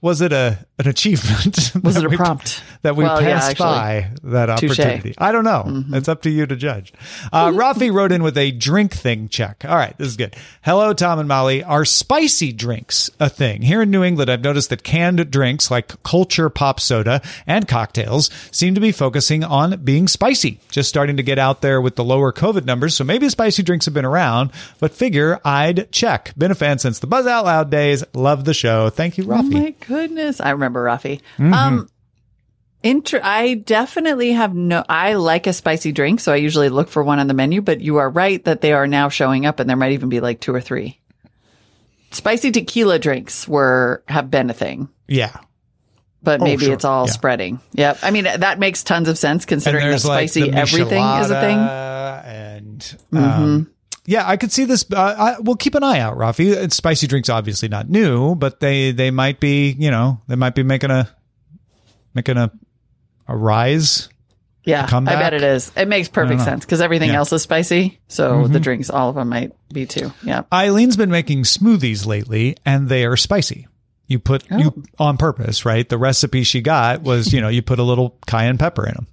was 0.01 0.21
it 0.21 0.33
a 0.33 0.65
an 0.79 0.87
achievement? 0.87 1.71
Was 1.83 1.97
it 1.97 2.05
a 2.05 2.09
we- 2.09 2.17
prompt? 2.17 2.61
that 2.83 2.95
we 2.95 3.03
Well, 3.03 3.19
passed 3.19 3.49
actually. 3.51 3.65
by 3.65 4.11
that. 4.23 4.49
Mm-hmm. 4.49 4.65
opportunity? 4.67 5.15
I 5.17 5.31
don't 5.31 5.43
know. 5.43 5.83
It's 5.97 6.07
up 6.07 6.21
to 6.21 6.29
you 6.29 6.45
to 6.45 6.55
judge. 6.55 6.93
Uh, 7.33 7.49
Rafi 7.51 7.91
wrote 7.91 8.11
in 8.11 8.21
with 8.21 8.37
a 8.37 8.51
drink 8.51 8.93
thing 8.93 9.29
check. 9.29 9.65
All 9.67 9.75
right, 9.75 9.97
this 9.97 10.07
is 10.09 10.15
good. 10.17 10.35
Hello, 10.61 10.93
Tom 10.93 11.17
and 11.17 11.27
Molly. 11.27 11.63
Are 11.63 11.83
spicy 11.85 12.53
drinks 12.53 13.09
a 13.19 13.29
thing? 13.29 13.63
Here 13.63 13.81
in 13.81 13.89
New 13.89 14.03
England, 14.03 14.29
I've 14.29 14.43
noticed 14.43 14.69
that 14.69 14.83
canned 14.83 15.31
drinks 15.31 15.71
like 15.71 16.01
culture 16.03 16.49
pop 16.49 16.79
soda 16.79 17.21
and 17.47 17.67
cocktails 17.67 18.29
seem 18.51 18.75
to 18.75 18.81
be 18.81 18.91
focusing 18.91 19.43
on 19.43 19.83
being 19.83 20.07
spicy. 20.07 20.59
Just 20.69 20.87
starting 20.89 21.17
to 21.17 21.23
get 21.23 21.39
out 21.39 21.61
there 21.61 21.81
with 21.81 21.95
the 21.95 22.03
lower 22.03 22.31
COVID 22.31 22.65
numbers, 22.65 22.93
so 22.95 23.03
maybe 23.03 23.27
spicy 23.29 23.63
drinks 23.63 23.85
have 23.85 23.93
been 23.95 24.05
around, 24.05 24.51
but 24.79 24.91
figure 24.93 25.39
I'd 25.43 25.91
check. 25.91 26.33
Been 26.37 26.51
a 26.51 26.55
fan 26.55 26.77
since 26.77 26.99
the 26.99 27.07
Buzz 27.07 27.25
Out 27.25 27.45
Loud 27.45 27.71
days. 27.71 28.03
Love 28.13 28.45
the 28.45 28.53
show. 28.53 28.89
Thank 28.91 29.17
you, 29.17 29.23
Oh 29.25 29.27
Rafi. 29.37 29.51
my 29.53 29.75
goodness. 29.87 30.39
I 30.39 30.51
remember 30.51 30.66
Rafi. 30.75 31.21
Mm-hmm. 31.37 31.53
Um, 31.53 31.89
inter- 32.83 33.21
I 33.23 33.55
definitely 33.55 34.31
have 34.33 34.53
no, 34.55 34.83
I 34.87 35.13
like 35.13 35.47
a 35.47 35.53
spicy 35.53 35.91
drink. 35.91 36.19
So 36.19 36.31
I 36.33 36.37
usually 36.37 36.69
look 36.69 36.89
for 36.89 37.03
one 37.03 37.19
on 37.19 37.27
the 37.27 37.33
menu, 37.33 37.61
but 37.61 37.81
you 37.81 37.97
are 37.97 38.09
right 38.09 38.43
that 38.45 38.61
they 38.61 38.73
are 38.73 38.87
now 38.87 39.09
showing 39.09 39.45
up 39.45 39.59
and 39.59 39.69
there 39.69 39.77
might 39.77 39.91
even 39.93 40.09
be 40.09 40.19
like 40.19 40.39
two 40.39 40.53
or 40.53 40.61
three. 40.61 40.99
Spicy 42.11 42.51
tequila 42.51 42.99
drinks 42.99 43.47
were, 43.47 44.03
have 44.07 44.31
been 44.31 44.49
a 44.49 44.53
thing, 44.53 44.87
yeah. 45.09 45.35
but 46.23 46.39
Oh, 46.41 46.43
maybe 46.45 46.65
sure. 46.65 46.73
it's 46.73 46.85
all 46.85 47.05
Yeah. 47.05 47.11
spreading. 47.11 47.59
Yep. 47.73 47.99
I 48.01 48.11
mean, 48.11 48.23
that 48.23 48.59
makes 48.59 48.83
tons 48.83 49.09
of 49.09 49.17
sense 49.17 49.45
considering 49.45 49.85
that 49.87 50.03
like 50.05 50.29
spicy 50.29 50.49
the 50.49 50.57
everything 50.57 51.03
is 51.03 51.29
a 51.29 51.41
thing. 51.41 51.57
And 51.59 52.79
Mm-hmm. 53.13 53.63
Yeah, 54.07 54.27
I 54.27 54.37
could 54.37 54.51
see 54.51 54.63
this. 54.65 54.85
Uh, 54.91 54.97
I, 55.37 55.39
we'll 55.41 55.55
keep 55.57 55.75
an 55.75 55.83
eye 55.83 55.99
out, 55.99 56.17
Rafi. 56.17 56.51
It's 56.55 56.75
spicy 56.75 57.05
drinks, 57.05 57.29
obviously 57.29 57.67
not 57.67 57.89
new, 57.89 58.33
but 58.33 58.59
they 58.59 58.91
they 58.91 59.11
might 59.11 59.39
be, 59.39 59.69
you 59.77 59.91
know, 59.91 60.21
they 60.27 60.35
might 60.35 60.55
be 60.55 60.63
making 60.63 60.89
a 60.89 61.07
making 62.15 62.37
a 62.37 62.51
a 63.27 63.35
rise. 63.37 64.09
Yeah, 64.63 64.85
I 64.91 64.99
bet 65.01 65.33
it 65.33 65.43
is. 65.43 65.71
It 65.77 65.87
makes 65.87 66.09
perfect 66.09 66.41
sense 66.41 66.65
because 66.65 66.81
everything 66.81 67.07
Yeah. 67.07 67.13
Mm-hmm. 67.13 67.19
else 67.19 67.33
is 67.33 67.41
spicy. 67.41 67.99
So 68.09 68.47
the 68.49 68.59
drinks, 68.59 68.89
all 68.89 69.07
of 69.09 69.15
them 69.15 69.29
might 69.29 69.53
be 69.73 69.85
too. 69.85 70.11
Yeah. 70.23 70.41
Eileen's 70.51 70.97
been 70.97 71.09
making 71.11 71.43
smoothies 71.43 72.05
lately, 72.05 72.57
and 72.65 72.89
they 72.89 73.05
are 73.05 73.15
spicy. 73.15 73.67
You 74.07 74.19
put 74.19 74.43
Oh. 74.51 74.57
you 74.57 74.83
on 74.99 75.15
purpose, 75.15 75.63
right? 75.65 75.87
The 75.87 75.97
recipe 75.97 76.43
she 76.43 76.59
got 76.61 77.01
was, 77.01 77.31
you 77.31 77.39
know, 77.39 77.47
you 77.47 77.61
put 77.61 77.79
a 77.79 77.83
little 77.83 78.17
cayenne 78.27 78.57
pepper 78.57 78.85
in 78.87 78.93
them. 78.95 79.07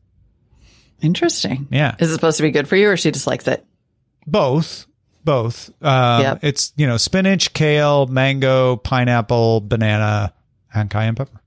Interesting. 1.03 1.69
Yeah. 1.71 1.95
Is 1.99 2.11
it 2.11 2.15
supposed 2.15 2.39
to 2.39 2.43
be 2.43 2.51
good 2.51 2.67
for 2.69 2.77
you 2.77 2.89
or 2.91 2.97
she 2.97 3.11
just 3.11 3.27
likes 3.27 3.47
it? 3.47 3.65
Both. 4.27 4.87
Both. 5.25 5.71
Um, 5.83 6.21
Yep. 6.23 6.39
It's, 6.43 6.73
you 6.77 6.87
know, 6.87 6.97
spinach, 6.97 7.53
kale, 7.55 8.07
mango, 8.07 8.77
pineapple, 8.77 9.61
banana, 9.63 10.33
and 10.75 10.91
cayenne 10.91 11.15
pepper. 11.15 11.41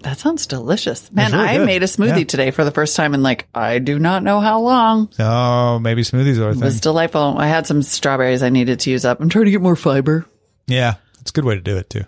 That 0.00 0.18
sounds 0.18 0.46
delicious. 0.48 1.12
Man, 1.12 1.30
really 1.32 1.44
I 1.48 1.56
good. 1.58 1.66
made 1.66 1.82
a 1.84 1.86
smoothie 1.86 2.18
Yeah. 2.18 2.24
today 2.24 2.50
for 2.50 2.64
the 2.64 2.72
first 2.72 2.96
time 2.96 3.14
in 3.14 3.22
like, 3.22 3.46
I 3.54 3.78
do 3.78 3.98
not 4.00 4.22
know 4.24 4.40
how 4.40 4.60
long. 4.60 5.08
Oh, 5.20 5.78
maybe 5.78 6.02
smoothies 6.02 6.38
are 6.38 6.48
a 6.48 6.52
It 6.52 6.58
was 6.58 6.80
delightful. 6.80 7.36
I 7.38 7.46
had 7.46 7.66
some 7.68 7.82
strawberries 7.82 8.42
I 8.42 8.48
needed 8.48 8.80
to 8.80 8.90
use 8.90 9.04
up. 9.04 9.20
I'm 9.20 9.28
trying 9.28 9.44
to 9.44 9.50
get 9.52 9.62
more 9.62 9.76
fiber. 9.76 10.26
yeah. 10.66 10.94
It's 11.20 11.30
a 11.30 11.34
good 11.34 11.44
way 11.44 11.54
to 11.54 11.60
do 11.60 11.76
it 11.76 11.88
too. 11.88 12.02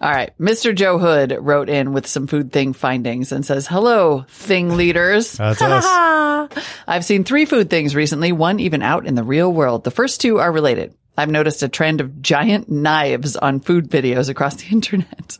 All 0.00 0.10
right. 0.10 0.36
Mr. 0.38 0.74
Joe 0.74 0.98
Hood 0.98 1.36
wrote 1.40 1.68
in 1.68 1.92
with 1.92 2.06
some 2.06 2.26
food 2.26 2.52
thing 2.52 2.72
findings 2.72 3.32
and 3.32 3.44
says, 3.44 3.66
Hello, 3.66 4.24
thing 4.28 4.76
leaders. 4.76 5.32
That's 5.38 5.62
us. 5.62 6.74
I've 6.86 7.04
seen 7.04 7.24
three 7.24 7.44
food 7.44 7.70
things 7.70 7.94
recently, 7.94 8.32
one 8.32 8.60
even 8.60 8.82
out 8.82 9.06
in 9.06 9.14
the 9.14 9.24
real 9.24 9.52
world. 9.52 9.84
The 9.84 9.90
first 9.90 10.20
two 10.20 10.38
are 10.38 10.50
related. 10.50 10.94
I've 11.16 11.30
noticed 11.30 11.62
a 11.62 11.68
trend 11.68 12.00
of 12.00 12.22
giant 12.22 12.70
knives 12.70 13.36
on 13.36 13.60
food 13.60 13.90
videos 13.90 14.28
across 14.28 14.56
the 14.56 14.68
internet. 14.72 15.36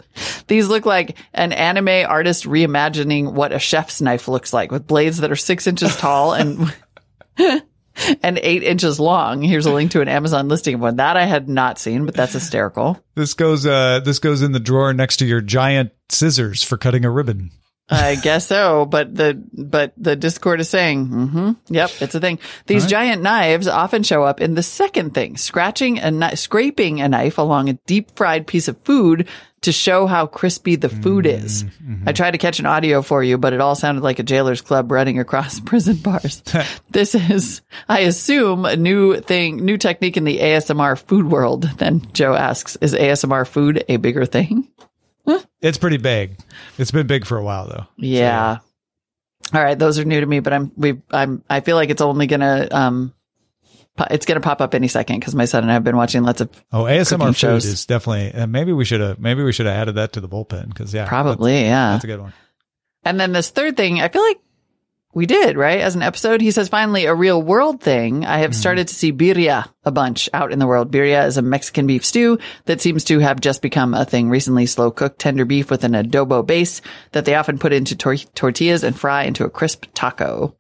These 0.46 0.68
look 0.68 0.84
like 0.84 1.16
an 1.32 1.52
anime 1.52 2.06
artist 2.08 2.44
reimagining 2.44 3.32
what 3.32 3.52
a 3.52 3.58
chef's 3.58 4.00
knife 4.00 4.28
looks 4.28 4.52
like 4.52 4.70
with 4.70 4.86
blades 4.86 5.18
that 5.18 5.32
are 5.32 5.36
six 5.36 5.66
inches 5.66 5.96
tall 5.96 6.34
and 6.34 6.74
and 8.22 8.38
eight 8.42 8.62
inches 8.62 8.98
long. 8.98 9.42
Here's 9.42 9.66
a 9.66 9.72
link 9.72 9.92
to 9.92 10.00
an 10.00 10.08
Amazon 10.08 10.48
listing 10.48 10.74
of 10.74 10.80
one 10.80 10.96
that 10.96 11.16
I 11.16 11.24
had 11.24 11.48
not 11.48 11.78
seen, 11.78 12.06
but 12.06 12.14
that's 12.14 12.32
hysterical. 12.32 12.98
This 13.14 13.34
goes, 13.34 13.66
uh, 13.66 14.00
this 14.00 14.18
goes 14.18 14.40
in 14.40 14.52
the 14.52 14.58
drawer 14.58 14.94
next 14.94 15.18
to 15.18 15.26
your 15.26 15.42
giant 15.42 15.92
scissors 16.08 16.62
for 16.62 16.78
cutting 16.78 17.04
a 17.04 17.10
ribbon. 17.10 17.50
I 17.90 18.14
guess 18.14 18.46
so, 18.46 18.86
but 18.86 19.14
the 19.14 19.42
but 19.52 19.92
the 19.98 20.16
Discord 20.16 20.60
is 20.60 20.70
saying, 20.70 21.08
mm-hmm, 21.08 21.50
yep, 21.66 21.90
it's 22.00 22.14
a 22.14 22.20
thing. 22.20 22.38
These 22.66 22.86
giant 22.86 23.20
knives 23.20 23.68
often 23.68 24.02
show 24.02 24.22
up 24.22 24.40
in 24.40 24.54
the 24.54 24.62
second 24.62 25.12
thing, 25.12 25.36
scratching 25.36 26.00
and 26.00 26.38
scraping 26.38 27.02
a 27.02 27.08
knife 27.08 27.36
along 27.36 27.68
a 27.68 27.74
deep 27.86 28.16
fried 28.16 28.46
piece 28.46 28.66
of 28.66 28.80
food 28.82 29.28
to 29.62 29.72
show 29.72 30.06
how 30.06 30.26
crispy 30.26 30.76
the 30.76 30.88
food 30.88 31.26
is. 31.26 31.64
I 32.06 32.12
tried 32.12 32.32
to 32.32 32.38
catch 32.38 32.58
an 32.58 32.66
audio 32.66 33.00
for 33.00 33.22
you, 33.22 33.38
but 33.38 33.52
it 33.52 33.60
all 33.60 33.74
sounded 33.74 34.02
like 34.02 34.18
a 34.18 34.24
jailer's 34.24 34.60
club 34.60 34.90
running 34.90 35.18
across 35.18 35.60
prison 35.64 35.96
bars. 35.96 36.42
this 36.90 37.14
is, 37.14 37.62
I 37.88 38.00
assume, 38.00 38.64
a 38.64 38.76
new 38.76 39.20
thing, 39.20 39.64
new 39.64 39.78
technique 39.78 40.16
in 40.16 40.24
the 40.24 40.38
ASMR 40.38 40.98
food 40.98 41.30
world. 41.30 41.62
Then 41.78 42.06
Joe 42.12 42.34
asks, 42.34 42.76
is 42.80 42.94
ASMR 42.94 43.46
food 43.46 43.84
a 43.88 43.96
bigger 43.96 44.26
thing? 44.26 44.68
It's 45.60 45.78
pretty 45.78 45.98
big. 45.98 46.36
It's 46.78 46.90
been 46.90 47.06
big 47.06 47.24
for 47.24 47.38
a 47.38 47.44
while 47.44 47.68
though. 47.68 47.86
Yeah. 47.96 48.58
All 49.54 49.62
right, 49.62 49.78
those 49.78 49.98
are 49.98 50.04
new 50.04 50.20
to 50.20 50.26
me, 50.26 50.40
but 50.40 50.52
I'm 50.52 50.72
we 50.76 51.00
I'm 51.10 51.44
I 51.48 51.60
feel 51.60 51.76
like 51.76 51.90
it's 51.90 52.00
only 52.00 52.26
gonna 52.26 52.66
um 52.70 53.14
it's 54.10 54.26
gonna 54.26 54.40
pop 54.40 54.60
up 54.60 54.74
any 54.74 54.88
second 54.88 55.20
because 55.20 55.34
my 55.34 55.44
son 55.44 55.62
and 55.64 55.70
I 55.70 55.74
have 55.74 55.84
been 55.84 55.96
watching 55.96 56.22
lots 56.22 56.40
of 56.40 56.50
Oh, 56.72 56.84
ASMR 56.84 57.34
shows. 57.36 57.64
is 57.64 57.86
definitely. 57.86 58.32
Uh, 58.32 58.46
maybe 58.46 58.72
we 58.72 58.84
should 58.84 59.00
have. 59.00 59.18
Maybe 59.18 59.42
we 59.42 59.52
should 59.52 59.66
have 59.66 59.76
added 59.76 59.96
that 59.96 60.12
to 60.14 60.20
the 60.20 60.28
bullpen 60.28 60.68
because 60.68 60.92
yeah, 60.94 61.06
probably 61.06 61.52
that's, 61.54 61.64
yeah. 61.66 61.90
that's 61.92 62.04
a 62.04 62.08
good 62.08 62.20
one. 62.20 62.32
And 63.04 63.18
then 63.20 63.32
this 63.32 63.50
third 63.50 63.76
thing, 63.76 64.00
I 64.00 64.08
feel 64.08 64.22
like 64.22 64.38
we 65.14 65.26
did 65.26 65.58
right 65.58 65.80
as 65.80 65.94
an 65.94 66.00
episode. 66.00 66.40
He 66.40 66.50
says 66.52 66.70
finally 66.70 67.04
a 67.04 67.14
real 67.14 67.42
world 67.42 67.82
thing. 67.82 68.24
I 68.24 68.38
have 68.38 68.54
started 68.54 68.88
to 68.88 68.94
see 68.94 69.12
birria 69.12 69.68
a 69.84 69.90
bunch 69.90 70.30
out 70.32 70.52
in 70.52 70.58
the 70.58 70.66
world. 70.66 70.90
Birria 70.90 71.26
is 71.26 71.36
a 71.36 71.42
Mexican 71.42 71.86
beef 71.86 72.02
stew 72.02 72.38
that 72.64 72.80
seems 72.80 73.04
to 73.04 73.18
have 73.18 73.40
just 73.40 73.60
become 73.60 73.92
a 73.92 74.06
thing 74.06 74.30
recently. 74.30 74.64
Slow 74.64 74.90
cooked 74.90 75.18
tender 75.18 75.44
beef 75.44 75.70
with 75.70 75.84
an 75.84 75.92
adobo 75.92 76.46
base 76.46 76.80
that 77.10 77.26
they 77.26 77.34
often 77.34 77.58
put 77.58 77.74
into 77.74 77.94
tor- 77.94 78.16
tortillas 78.16 78.84
and 78.84 78.98
fry 78.98 79.24
into 79.24 79.44
a 79.44 79.50
crisp 79.50 79.84
taco. 79.92 80.56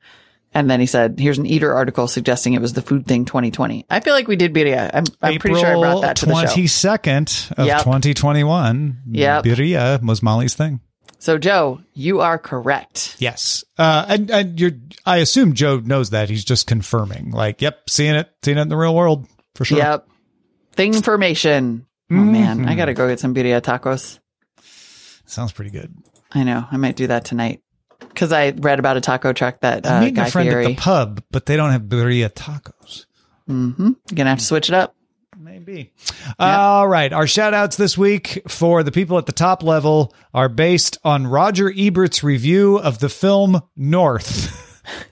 And 0.54 0.68
then 0.70 0.80
he 0.80 0.86
said, 0.86 1.18
here's 1.18 1.38
an 1.38 1.46
eater 1.46 1.72
article 1.72 2.06
suggesting 2.06 2.52
it 2.52 2.60
was 2.60 2.74
the 2.74 2.82
food 2.82 3.06
thing 3.06 3.24
2020. 3.24 3.86
I 3.88 4.00
feel 4.00 4.12
like 4.12 4.28
we 4.28 4.36
did 4.36 4.52
birria. 4.52 4.90
I'm, 4.92 5.04
I'm 5.22 5.38
pretty 5.38 5.58
sure 5.58 5.66
I 5.76 5.80
brought 5.80 6.02
that 6.02 6.16
to 6.16 6.26
the 6.26 6.34
show. 6.34 6.46
twenty 6.46 6.66
second 6.66 7.48
of 7.56 7.66
Yep. 7.66 7.82
twenty 7.82 8.12
twenty 8.14 8.44
one. 8.44 8.98
Yeah. 9.10 9.40
birria 9.40 10.02
was 10.06 10.22
Molly's 10.22 10.54
thing. 10.54 10.80
So 11.18 11.38
Joe, 11.38 11.80
you 11.94 12.20
are 12.20 12.36
correct. 12.36 13.14
Yes, 13.20 13.62
uh, 13.78 14.04
and 14.08 14.28
and 14.30 14.58
you're. 14.60 14.72
I 15.06 15.18
assume 15.18 15.54
Joe 15.54 15.78
knows 15.78 16.10
that. 16.10 16.28
He's 16.28 16.44
just 16.44 16.66
confirming. 16.66 17.30
Like, 17.30 17.62
yep, 17.62 17.88
seeing 17.88 18.16
it, 18.16 18.28
seeing 18.44 18.58
it 18.58 18.62
in 18.62 18.68
the 18.68 18.76
real 18.76 18.92
world 18.94 19.28
for 19.54 19.64
sure. 19.64 19.78
Yep. 19.78 20.08
Thing 20.72 21.00
formation. 21.00 21.86
Oh 22.10 22.14
man, 22.14 22.68
I 22.68 22.74
gotta 22.74 22.92
go 22.92 23.06
get 23.08 23.20
some 23.20 23.34
birria 23.36 23.60
tacos. 23.62 24.18
sounds 25.26 25.52
pretty 25.52 25.70
good. 25.70 25.94
I 26.32 26.42
know. 26.44 26.66
I 26.70 26.76
might 26.76 26.96
do 26.96 27.06
that 27.06 27.24
tonight 27.24 27.61
because 28.12 28.32
I 28.32 28.50
read 28.50 28.78
about 28.78 28.96
a 28.96 29.00
taco 29.00 29.32
truck 29.32 29.60
that 29.60 29.86
I'm 29.86 29.96
uh, 29.96 30.00
meeting 30.00 30.14
Guy 30.14 30.26
a 30.26 30.30
friend 30.30 30.48
Fieri. 30.48 30.64
at 30.66 30.68
the 30.68 30.74
pub, 30.76 31.22
but 31.30 31.46
they 31.46 31.56
don't 31.56 31.70
have 31.70 31.82
birria 31.82 32.28
tacos. 32.30 33.06
You're 33.46 33.94
gonna 34.14 34.30
have 34.30 34.38
to 34.38 34.44
switch 34.44 34.68
it 34.68 34.74
up. 34.74 34.94
Maybe. 35.38 35.92
All 36.38 36.86
right. 36.86 37.12
Our 37.12 37.26
shout 37.26 37.52
outs 37.54 37.76
this 37.76 37.98
week 37.98 38.42
for 38.48 38.82
the 38.82 38.92
people 38.92 39.18
at 39.18 39.26
the 39.26 39.32
top 39.32 39.62
level 39.62 40.14
are 40.32 40.48
based 40.48 40.98
on 41.04 41.26
Roger 41.26 41.72
Ebert's 41.76 42.22
review 42.22 42.78
of 42.78 43.00
the 43.00 43.08
film 43.08 43.60
North. 43.76 44.58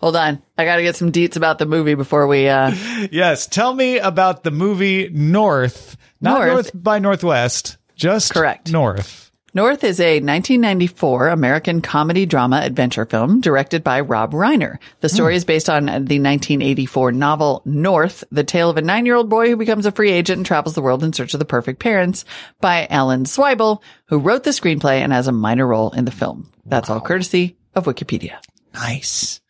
Hold 0.00 0.16
on, 0.16 0.42
I 0.58 0.64
gotta 0.64 0.82
get 0.82 0.96
some 0.96 1.12
deets 1.12 1.36
about 1.36 1.58
the 1.58 1.66
movie 1.66 1.94
before 1.94 2.26
we. 2.26 2.48
uh 2.48 2.72
yes. 3.10 3.46
Tell 3.46 3.72
me 3.72 3.98
about 3.98 4.42
the 4.44 4.50
movie 4.50 5.08
North. 5.12 5.96
Not 6.20 6.38
North. 6.38 6.52
North, 6.52 6.70
by 6.74 6.98
Northwest, 6.98 7.78
just 7.94 8.32
Correct. 8.32 8.70
North. 8.70 9.31
North 9.54 9.84
is 9.84 10.00
a 10.00 10.14
1994 10.14 11.28
American 11.28 11.82
comedy 11.82 12.24
drama 12.24 12.62
adventure 12.64 13.04
film 13.04 13.42
directed 13.42 13.84
by 13.84 14.00
Rob 14.00 14.32
Reiner. 14.32 14.78
The 15.00 15.10
story 15.10 15.36
is 15.36 15.44
based 15.44 15.68
on 15.68 15.84
the 15.84 15.92
1984 15.92 17.12
novel 17.12 17.60
North, 17.66 18.24
the 18.32 18.44
tale 18.44 18.70
of 18.70 18.78
a 18.78 18.82
nine-year-old 18.82 19.28
boy 19.28 19.50
who 19.50 19.58
becomes 19.58 19.84
a 19.84 19.92
free 19.92 20.10
agent 20.10 20.38
and 20.38 20.46
travels 20.46 20.74
the 20.74 20.80
world 20.80 21.04
in 21.04 21.12
search 21.12 21.34
of 21.34 21.38
the 21.38 21.44
perfect 21.44 21.80
parents 21.80 22.24
by 22.62 22.86
Alan 22.88 23.24
Zweibel, 23.24 23.82
who 24.06 24.18
wrote 24.18 24.44
the 24.44 24.50
screenplay 24.50 25.00
and 25.00 25.12
has 25.12 25.28
a 25.28 25.32
minor 25.32 25.66
role 25.66 25.90
in 25.90 26.06
the 26.06 26.10
film. 26.10 26.50
That's 26.64 26.88
all 26.88 27.02
courtesy 27.02 27.58
of 27.74 27.84
Wikipedia. 27.84 28.38
Nice. 28.72 29.42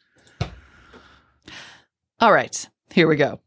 All 2.19 2.33
right, 2.33 2.69
here 2.91 3.07
we 3.07 3.15
go. 3.15 3.39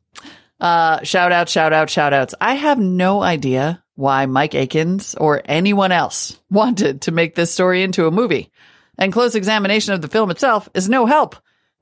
Uh, 0.61 1.03
shout 1.03 1.33
out, 1.33 1.49
shout 1.49 1.73
out, 1.73 1.89
shout 1.89 2.13
outs. 2.13 2.33
I 2.39 2.53
have 2.53 2.79
no 2.79 3.21
idea 3.21 3.83
why 3.95 4.25
Mike 4.25 4.55
Akins 4.55 5.15
or 5.15 5.41
anyone 5.45 5.91
else 5.91 6.39
wanted 6.49 7.01
to 7.01 7.11
make 7.11 7.35
this 7.35 7.51
story 7.51 7.83
into 7.83 8.07
a 8.07 8.11
movie. 8.11 8.51
And 8.97 9.11
close 9.11 9.35
examination 9.35 9.93
of 9.93 10.01
the 10.01 10.07
film 10.07 10.31
itself 10.31 10.69
is 10.73 10.87
no 10.87 11.05
help. 11.05 11.35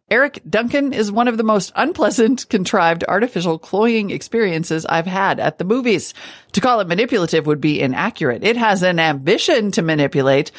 Eric 0.10 0.42
Duncan 0.48 0.94
is 0.94 1.12
one 1.12 1.28
of 1.28 1.38
the 1.38 1.44
most 1.44 1.72
unpleasant, 1.76 2.48
contrived, 2.50 3.04
artificial 3.08 3.58
cloying 3.58 4.12
experiences 4.12 4.86
I've 4.86 5.08
had 5.08 5.40
at 5.40 5.58
the 5.58 5.64
movies. 5.64 6.14
To 6.52 6.62
call 6.62 6.82
it 6.82 6.88
manipulative 6.88 7.48
would 7.48 7.62
be 7.62 7.82
inaccurate. 7.82 8.44
It 8.44 8.58
has 8.58 8.84
an 8.84 9.00
ambition 9.00 9.72
to 9.72 9.82
manipulate, 9.82 10.52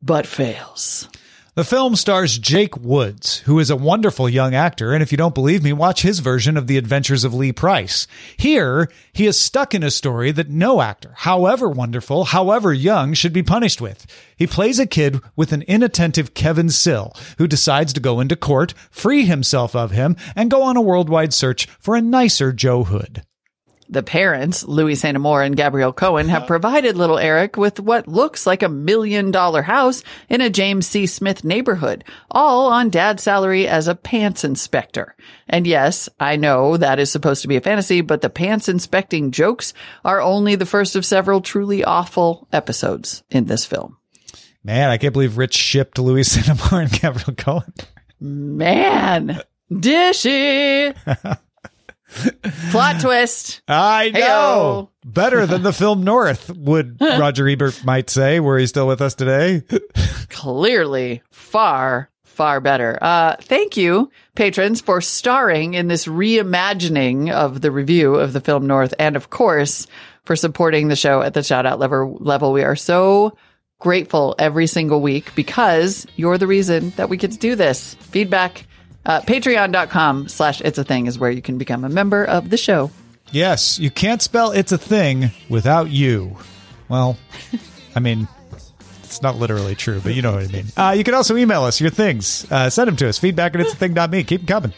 but 0.00 0.26
fails. 0.26 1.08
The 1.54 1.64
film 1.64 1.96
stars 1.96 2.38
Jake 2.38 2.78
Woods, 2.78 3.40
who 3.40 3.58
is 3.58 3.68
a 3.68 3.76
wonderful 3.76 4.26
young 4.26 4.54
actor, 4.54 4.94
and 4.94 5.02
if 5.02 5.12
you 5.12 5.18
don't 5.18 5.34
believe 5.34 5.62
me, 5.62 5.74
watch 5.74 6.00
his 6.00 6.20
version 6.20 6.56
of 6.56 6.66
The 6.66 6.78
Adventures 6.78 7.24
of 7.24 7.34
Lee 7.34 7.52
Price. 7.52 8.06
Here, 8.38 8.90
he 9.12 9.26
is 9.26 9.38
stuck 9.38 9.74
in 9.74 9.82
a 9.82 9.90
story 9.90 10.32
that 10.32 10.48
no 10.48 10.80
actor, 10.80 11.12
however 11.14 11.68
wonderful, 11.68 12.24
however 12.24 12.72
young, 12.72 13.12
should 13.12 13.34
be 13.34 13.42
punished 13.42 13.82
with. 13.82 14.06
He 14.34 14.46
plays 14.46 14.78
a 14.78 14.86
kid 14.86 15.20
with 15.36 15.52
an 15.52 15.60
inattentive 15.68 16.32
Kevin 16.32 16.70
Sill, 16.70 17.14
who 17.36 17.46
decides 17.46 17.92
to 17.92 18.00
go 18.00 18.18
into 18.20 18.34
court, 18.34 18.72
free 18.90 19.26
himself 19.26 19.76
of 19.76 19.90
him, 19.90 20.16
and 20.34 20.50
go 20.50 20.62
on 20.62 20.78
a 20.78 20.80
worldwide 20.80 21.34
search 21.34 21.66
for 21.78 21.94
a 21.94 22.00
nicer 22.00 22.54
Joe 22.54 22.84
Hood. 22.84 23.24
The 23.92 24.02
parents, 24.02 24.64
Louis 24.64 24.94
St. 24.94 25.14
Amour 25.14 25.42
and 25.42 25.54
Gabrielle 25.54 25.92
Cohen, 25.92 26.30
have 26.30 26.44
uh-huh. 26.44 26.46
provided 26.46 26.96
little 26.96 27.18
Eric 27.18 27.58
with 27.58 27.78
what 27.78 28.08
looks 28.08 28.46
like 28.46 28.62
a 28.62 28.68
million 28.70 29.30
dollar 29.30 29.60
house 29.60 30.02
in 30.30 30.40
a 30.40 30.48
James 30.48 30.86
C. 30.86 31.04
Smith 31.04 31.44
neighborhood, 31.44 32.02
all 32.30 32.68
on 32.72 32.88
dad's 32.88 33.22
salary 33.22 33.68
as 33.68 33.88
a 33.88 33.94
pants 33.94 34.44
inspector. 34.44 35.14
And 35.46 35.66
yes, 35.66 36.08
I 36.18 36.36
know 36.36 36.78
that 36.78 37.00
is 37.00 37.12
supposed 37.12 37.42
to 37.42 37.48
be 37.48 37.56
a 37.56 37.60
fantasy, 37.60 38.00
but 38.00 38.22
the 38.22 38.30
pants 38.30 38.66
inspecting 38.66 39.30
jokes 39.30 39.74
are 40.06 40.22
only 40.22 40.54
the 40.54 40.64
first 40.64 40.96
of 40.96 41.04
several 41.04 41.42
truly 41.42 41.84
awful 41.84 42.48
episodes 42.50 43.22
in 43.28 43.44
this 43.44 43.66
film. 43.66 43.98
Man, 44.64 44.88
I 44.88 44.96
can't 44.96 45.12
believe 45.12 45.36
Rich 45.36 45.54
shipped 45.54 45.98
Louis 45.98 46.24
Cinema 46.24 46.82
and 46.82 46.90
Gabriel 46.98 47.34
Cohen. 47.36 47.74
Man, 48.18 49.42
dishy. 49.70 50.96
Plot 52.70 53.00
twist. 53.00 53.62
I 53.68 54.10
know. 54.10 54.20
Heyo. 54.20 54.88
Better 55.12 55.46
than 55.46 55.62
the 55.62 55.72
film 55.72 56.04
North, 56.04 56.50
would 56.56 57.00
Roger 57.00 57.48
Ebert 57.48 57.84
might 57.84 58.08
say, 58.08 58.38
were 58.40 58.58
he 58.58 58.66
still 58.66 58.86
with 58.86 59.00
us 59.00 59.14
today. 59.14 59.62
clearly 60.28 61.22
far 61.30 62.08
far 62.24 62.60
better 62.60 62.98
uh 63.02 63.36
thank 63.42 63.76
you 63.76 64.10
patrons 64.34 64.80
for 64.80 65.02
starring 65.02 65.74
in 65.74 65.88
this 65.88 66.06
reimagining 66.06 67.30
of 67.30 67.60
the 67.60 67.70
review 67.70 68.14
of 68.14 68.32
the 68.32 68.40
film 68.40 68.66
north 68.66 68.94
and 68.98 69.16
of 69.16 69.28
course 69.28 69.86
for 70.24 70.34
supporting 70.34 70.88
the 70.88 70.96
show 70.96 71.20
at 71.20 71.34
the 71.34 71.42
shout 71.42 71.66
out 71.66 71.78
level 71.78 72.16
level 72.20 72.52
we 72.52 72.62
are 72.62 72.74
so 72.74 73.36
grateful 73.82 74.34
every 74.38 74.66
single 74.66 75.00
week 75.00 75.34
because 75.34 76.06
you're 76.16 76.38
the 76.38 76.46
reason 76.46 76.90
that 76.90 77.08
we 77.08 77.16
get 77.16 77.32
to 77.32 77.38
do 77.38 77.56
this. 77.56 77.94
Feedback, 77.94 78.64
uh, 79.06 79.20
patreon.com 79.22 80.28
slash 80.28 80.60
it's 80.60 80.78
a 80.78 80.84
thing 80.84 81.06
is 81.06 81.18
where 81.18 81.30
you 81.30 81.42
can 81.42 81.58
become 81.58 81.84
a 81.84 81.88
member 81.88 82.24
of 82.24 82.50
the 82.50 82.56
show. 82.56 82.90
Yes, 83.30 83.78
you 83.78 83.90
can't 83.90 84.20
spell 84.20 84.50
it's 84.52 84.72
a 84.72 84.78
thing 84.78 85.30
without 85.48 85.90
you. 85.90 86.36
Well, 86.88 87.16
I 87.96 88.00
mean, 88.00 88.28
it's 89.02 89.22
not 89.22 89.36
literally 89.36 89.74
true, 89.74 90.00
but 90.02 90.14
you 90.14 90.22
know 90.22 90.32
what 90.32 90.44
I 90.44 90.46
mean. 90.48 90.64
Uh, 90.76 90.94
you 90.96 91.04
can 91.04 91.14
also 91.14 91.36
email 91.36 91.64
us 91.64 91.80
your 91.80 91.90
things. 91.90 92.50
Uh, 92.50 92.68
send 92.70 92.88
them 92.88 92.96
to 92.96 93.08
us. 93.08 93.18
Feedback 93.18 93.54
at 93.54 93.60
it's 93.62 93.72
a 93.72 93.76
thing.me. 93.76 94.24
Keep 94.24 94.42
them 94.42 94.46
coming. 94.46 94.72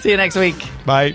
See 0.00 0.10
you 0.10 0.16
next 0.16 0.36
week. 0.36 0.56
Bye. 0.84 1.14